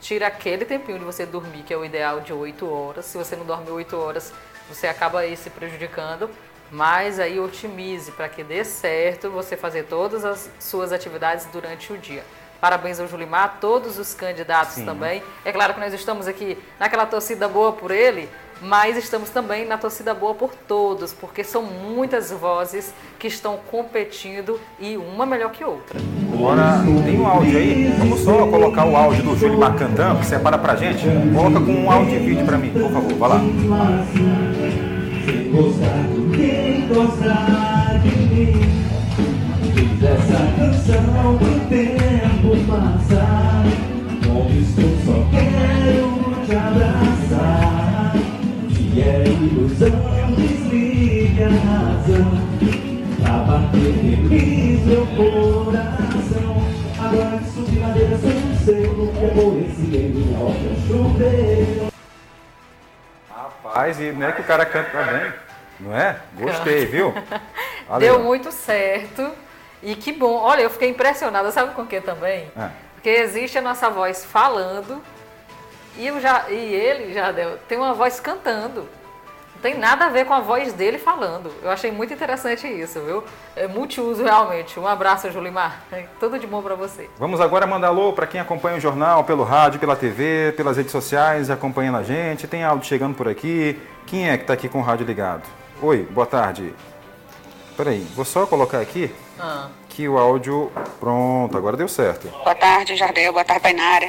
[0.00, 3.04] Tira aquele tempinho de você dormir, que é o ideal de 8 horas.
[3.04, 4.32] Se você não dorme 8 horas,
[4.68, 6.30] você acaba aí se prejudicando.
[6.70, 11.98] Mas aí otimize para que dê certo você fazer todas as suas atividades durante o
[11.98, 12.22] dia.
[12.60, 14.84] Parabéns ao Julimar, todos os candidatos Sim.
[14.84, 15.22] também.
[15.44, 18.28] É claro que nós estamos aqui naquela torcida boa por ele,
[18.60, 24.60] mas estamos também na torcida boa por todos, porque são muitas vozes que estão competindo
[24.78, 25.98] e uma melhor que outra.
[26.32, 30.58] Agora, tem um áudio aí, vamos só colocar o áudio do Julimar cantando, que separa
[30.58, 31.04] pra gente.
[31.34, 33.40] Coloca com um áudio e vídeo pra mim, por favor, vai lá.
[36.34, 38.60] Quem gostar de mim,
[40.02, 43.64] essa canção do tempo passar,
[44.30, 47.97] onde estou só quero te abraçar.
[49.00, 52.30] É ilusão, desligue a razão,
[53.22, 53.94] pra bater
[54.28, 56.56] feliz meu coração.
[56.98, 61.92] Agora que subi ladeira sem um selo, que aborreci minha obra chuveiro.
[63.30, 65.32] Rapaz, e não é que o cara canta bem,
[65.78, 66.16] não é?
[66.34, 67.14] Gostei, viu?
[67.88, 68.14] Valeu.
[68.14, 69.30] Deu muito certo.
[69.80, 70.34] E que bom.
[70.34, 72.50] Olha, eu fiquei impressionada, sabe com o que também?
[72.56, 72.68] É.
[72.94, 75.00] Porque existe a nossa voz falando
[75.98, 77.34] e, eu já, e ele, já
[77.66, 78.88] tem uma voz cantando.
[79.54, 81.50] Não tem nada a ver com a voz dele falando.
[81.60, 83.24] Eu achei muito interessante isso, viu?
[83.56, 84.78] É multiuso realmente.
[84.78, 85.82] Um abraço, Julimar.
[86.20, 87.10] Tudo de bom para você.
[87.18, 90.92] Vamos agora mandar alô para quem acompanha o jornal pelo rádio, pela TV, pelas redes
[90.92, 92.46] sociais, acompanhando a gente.
[92.46, 93.76] Tem áudio chegando por aqui.
[94.06, 95.42] Quem é que está aqui com o rádio ligado?
[95.82, 96.72] Oi, boa tarde.
[97.76, 99.68] Peraí, vou só colocar aqui ah.
[99.98, 100.70] Que o áudio.
[101.00, 102.28] Pronto, agora deu certo.
[102.28, 103.32] Boa tarde, Jardel.
[103.32, 104.08] Boa tarde, Painara.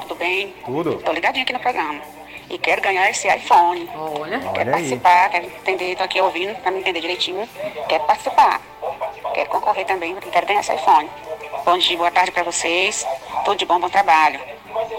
[0.00, 0.54] Tudo bem?
[0.64, 0.94] Tudo.
[1.04, 2.00] Tô ligadinho aqui no programa.
[2.48, 3.86] E quero ganhar esse iPhone.
[3.94, 4.38] Olha.
[4.38, 5.30] Quero Olha participar, aí.
[5.32, 7.46] quero entender, tô aqui ouvindo para me entender direitinho.
[7.86, 8.62] Quero participar.
[9.34, 11.10] Quero concorrer também, quero ganhar esse iPhone.
[11.66, 13.06] Bom dia, boa tarde para vocês.
[13.44, 14.40] Tudo de bom, bom trabalho.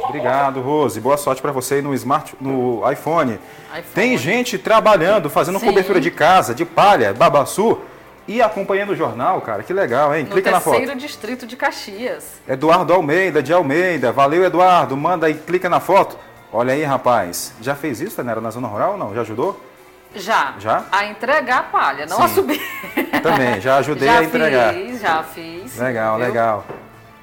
[0.04, 1.02] Obrigado, Rose.
[1.02, 3.40] Boa sorte para você no smart, no iPhone.
[3.70, 3.86] iPhone.
[3.96, 5.66] Tem gente trabalhando, fazendo Sim.
[5.66, 7.82] cobertura de casa, de palha, babaçu
[8.28, 10.24] e acompanhando o jornal, cara, que legal, hein?
[10.26, 10.76] No clica na foto.
[10.76, 12.42] terceiro distrito de Caxias.
[12.48, 14.12] Eduardo Almeida, de Almeida.
[14.12, 14.98] Valeu, Eduardo.
[14.98, 16.18] Manda aí, clica na foto.
[16.52, 17.54] Olha aí, rapaz.
[17.62, 19.14] Já fez isso, Tanera, na zona rural não?
[19.16, 19.60] Já ajudou?
[20.16, 20.56] Já.
[20.60, 20.84] Já?
[20.92, 22.24] A entregar a palha, não Sim.
[22.24, 22.62] a subir.
[23.22, 24.74] Também, já ajudei já a entregar.
[24.74, 25.78] Já fiz, já fiz.
[25.78, 26.26] Legal, viu?
[26.26, 26.66] legal.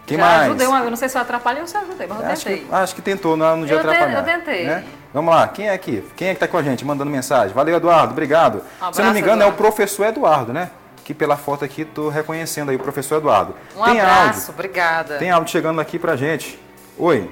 [0.06, 0.42] Quem já mais?
[0.42, 2.44] ajudei uma, eu não sei se eu atrapalhei ou se eu ajudei, mas eu acho
[2.44, 2.64] tentei.
[2.64, 4.18] Que, acho que tentou não, no dia atrapalhar.
[4.18, 4.66] Eu tentei.
[4.66, 4.84] Né?
[5.12, 6.04] Vamos lá, quem é aqui?
[6.16, 7.54] Quem é que está com a gente, mandando mensagem?
[7.54, 8.56] Valeu, Eduardo, obrigado.
[8.56, 9.52] Um abraço, se não me engano, Eduardo.
[9.52, 10.70] é o professor Eduardo, né?
[11.04, 13.54] Que pela foto aqui estou reconhecendo aí o professor Eduardo.
[13.76, 14.54] Um Tem abraço, áudio.
[14.54, 15.18] obrigada.
[15.18, 16.58] Tem áudio chegando aqui pra gente.
[16.98, 17.30] Oi.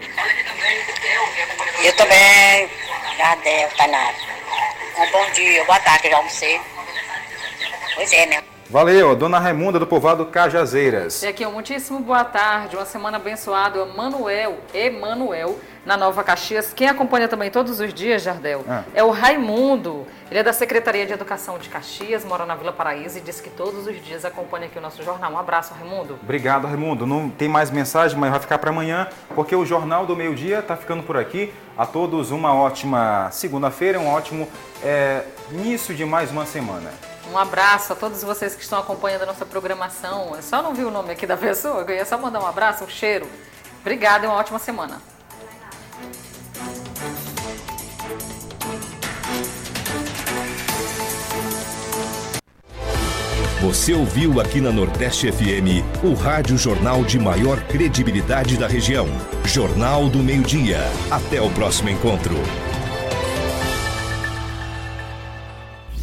[1.83, 2.69] Eu também,
[3.17, 4.15] Jardel, Tanara.
[4.99, 6.61] Um bom dia, boa tarde, já almocei.
[7.95, 8.43] Pois é, né?
[8.73, 11.23] Valeu, Dona Raimunda do povoado Cajazeiras.
[11.23, 13.79] E aqui, um muitíssimo boa tarde, uma semana abençoada.
[13.81, 16.73] Emanuel, Emanuel, na Nova Caxias.
[16.73, 18.85] Quem acompanha também todos os dias, Jardel, Ah.
[18.95, 20.07] é o Raimundo.
[20.31, 23.51] Ele é da Secretaria de Educação de Caxias, mora na Vila Paraíso e diz que
[23.51, 25.31] todos os dias acompanha aqui o nosso jornal.
[25.33, 26.19] Um abraço, Raimundo.
[26.23, 27.07] Obrigado, Raimundo.
[27.07, 30.61] Não tem mais mensagem, mas vai ficar para amanhã, porque o Jornal do Meio Dia
[30.61, 31.53] está ficando por aqui.
[31.77, 34.49] A todos uma ótima segunda-feira, um ótimo
[34.83, 36.91] é, início de mais uma semana.
[37.31, 40.35] Um abraço a todos vocês que estão acompanhando a nossa programação.
[40.35, 42.85] Eu só não vi o nome aqui da pessoa, eu ia só mandar um abraço,
[42.85, 43.27] um cheiro.
[43.81, 45.01] Obrigada e uma ótima semana.
[53.63, 59.07] Você ouviu aqui na Nordeste FM o rádio jornal de maior credibilidade da região.
[59.45, 60.81] Jornal do Meio-Dia.
[61.09, 62.35] Até o próximo encontro.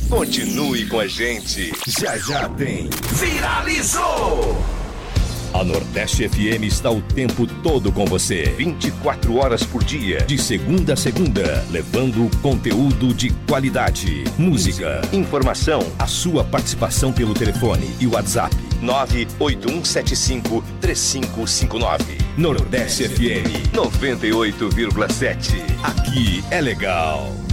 [0.10, 1.72] Continue com a gente.
[1.88, 2.90] Já já tem.
[3.14, 4.58] Viralizou!
[5.54, 8.44] A Nordeste FM está o tempo todo com você.
[8.58, 16.08] 24 horas por dia, de segunda a segunda, levando conteúdo de qualidade, música, informação, a
[16.08, 22.18] sua participação pelo telefone e WhatsApp 98175 3559.
[22.36, 25.62] Nordeste FM 98,7.
[25.84, 27.49] Aqui é legal.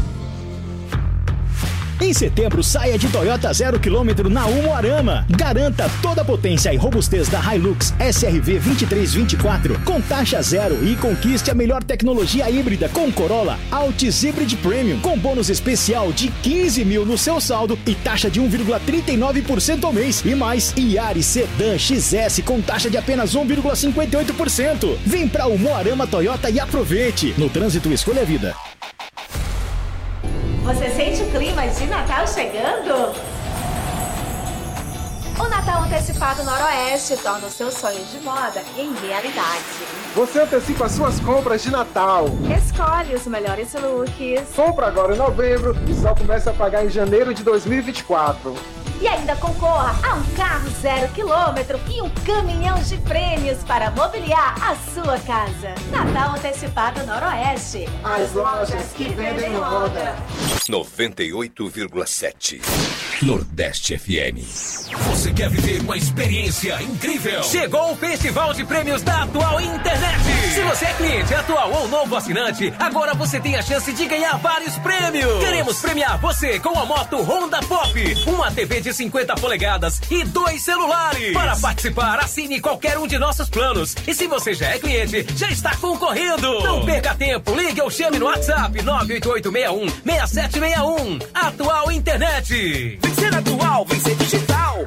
[1.99, 5.25] Em setembro, saia de Toyota zero quilômetro na Umuarama.
[5.31, 11.51] Garanta toda a potência e robustez da Hilux SRV 2324 com taxa zero e conquiste
[11.51, 17.07] a melhor tecnologia híbrida com Corolla Altis Hybrid Premium com bônus especial de 15 mil
[17.07, 20.23] no seu saldo e taxa de 1,39% ao mês.
[20.23, 24.99] E mais, Yaris Sedan XS com taxa de apenas 1,58%.
[25.07, 27.35] Vem pra Umuarama Toyota e aproveite.
[27.39, 28.55] No trânsito, escolha a vida.
[30.67, 33.15] Você sente o clima de Natal chegando?
[35.39, 39.63] O Natal Antecipado Noroeste torna o seu sonho de moda em realidade.
[40.17, 42.27] Você antecipa suas compras de Natal.
[42.59, 44.57] Escolhe os melhores looks.
[44.57, 48.53] Compra agora em novembro e só começa a pagar em janeiro de 2024.
[49.01, 54.55] E ainda concorra a um carro zero quilômetro e um caminhão de prêmios para mobiliar
[54.63, 55.75] a sua casa.
[55.91, 57.87] Natal Antecipado Noroeste.
[58.03, 60.17] As lojas que vendem moda.
[60.69, 62.61] 98,7.
[63.23, 64.37] Nordeste FM.
[65.09, 67.43] Você quer viver uma experiência incrível?
[67.45, 70.23] Chegou o Festival de Prêmios da Atual Internet.
[70.55, 74.37] Se você é cliente atual ou novo assinante, agora você tem a chance de ganhar
[74.39, 75.39] vários prêmios.
[75.39, 77.93] Queremos premiar você com a moto Honda Pop,
[78.27, 81.33] uma TV de 50 polegadas e dois celulares.
[81.33, 83.95] Para participar, assine qualquer um de nossos planos.
[84.07, 86.61] E se você já é cliente, já está concorrendo.
[86.63, 91.19] Não perca tempo, ligue ou chame no WhatsApp 98861 6761.
[91.35, 92.99] Atual Internet.
[93.03, 94.87] Vencer atual, vencer digital.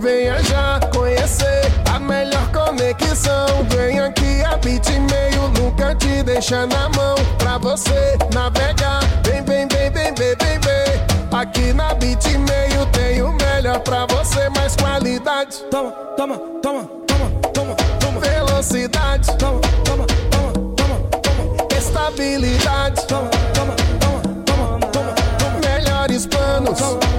[0.00, 3.46] Venha já conhecer a melhor conexão.
[3.70, 7.14] Vem aqui a Bitmail, nunca te deixa na mão.
[7.38, 10.85] Pra você navegar, vem, vem, vem, vem, vem, vem, vem.
[11.32, 15.58] Aqui na Bitmail tem o melhor pra você, mais qualidade.
[15.70, 18.20] Toma, toma, toma, toma, toma, toma.
[18.20, 19.36] Velocidade.
[19.36, 21.68] Toma, toma, toma, toma, toma.
[21.76, 23.06] Estabilidade.
[23.06, 25.60] Toma, toma, toma, toma, toma, toma.
[25.60, 26.78] Melhores planos.
[26.78, 27.15] Toma,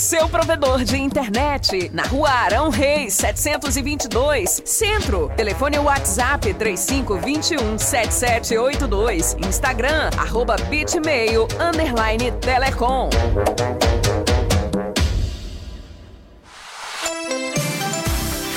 [0.00, 1.90] seu provedor de internet.
[1.92, 5.30] Na rua Arão Reis, 722, Centro.
[5.36, 9.36] Telefone WhatsApp 3521 7782.
[9.46, 13.10] Instagram, arroba Bitmail, underline Telecom.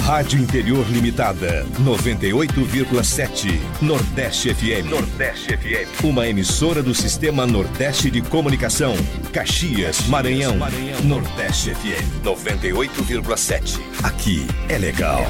[0.04, 3.58] Rádio Interior Limitada, 98,7.
[3.82, 4.89] Nordeste FM.
[4.89, 6.04] Nordeste FM.
[6.04, 8.95] Uma emissora do Sistema Nordeste de Comunicação.
[9.32, 10.58] Caxias, Maranhão.
[11.06, 13.80] Nordeste FM, 98,7.
[14.04, 15.26] Aqui é legal.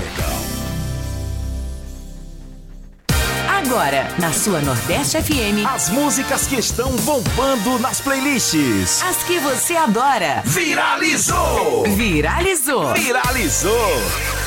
[3.66, 9.02] Agora, na sua Nordeste FM, As músicas que estão bombando nas playlists.
[9.02, 10.42] as que você adora.
[10.46, 11.84] Viralizou!
[11.96, 12.94] Viralizou!
[12.94, 14.02] Viralizou!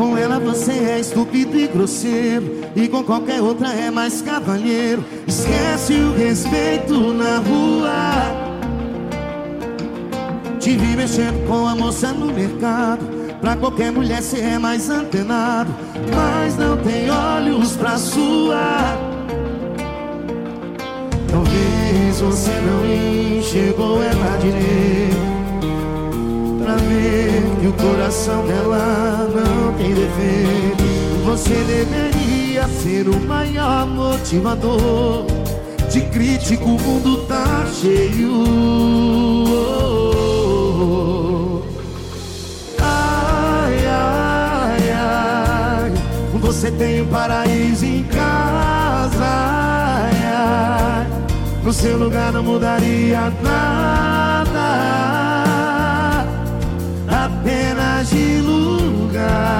[0.00, 5.04] Com ela você é estúpido e grosseiro E com qualquer outra é mais cavalheiro.
[5.26, 8.14] Esquece o respeito na rua.
[10.58, 13.04] Te vi mexendo com a moça no mercado.
[13.42, 15.74] Pra qualquer mulher cê é mais antenado
[16.14, 18.96] Mas não tem olhos pra sua.
[21.30, 25.29] Talvez você não enxergou ela direito
[26.70, 30.84] Pra ver que o coração dela não tem defeito
[31.24, 35.26] Você deveria ser o maior motivador
[35.90, 38.44] De crítico o mundo tá cheio.
[42.78, 45.92] Ai, ai, ai
[46.40, 49.24] Você tem um paraíso em casa.
[49.24, 51.06] Ai, ai.
[51.64, 55.19] No seu lugar não mudaria nada
[58.10, 59.40] de lugar.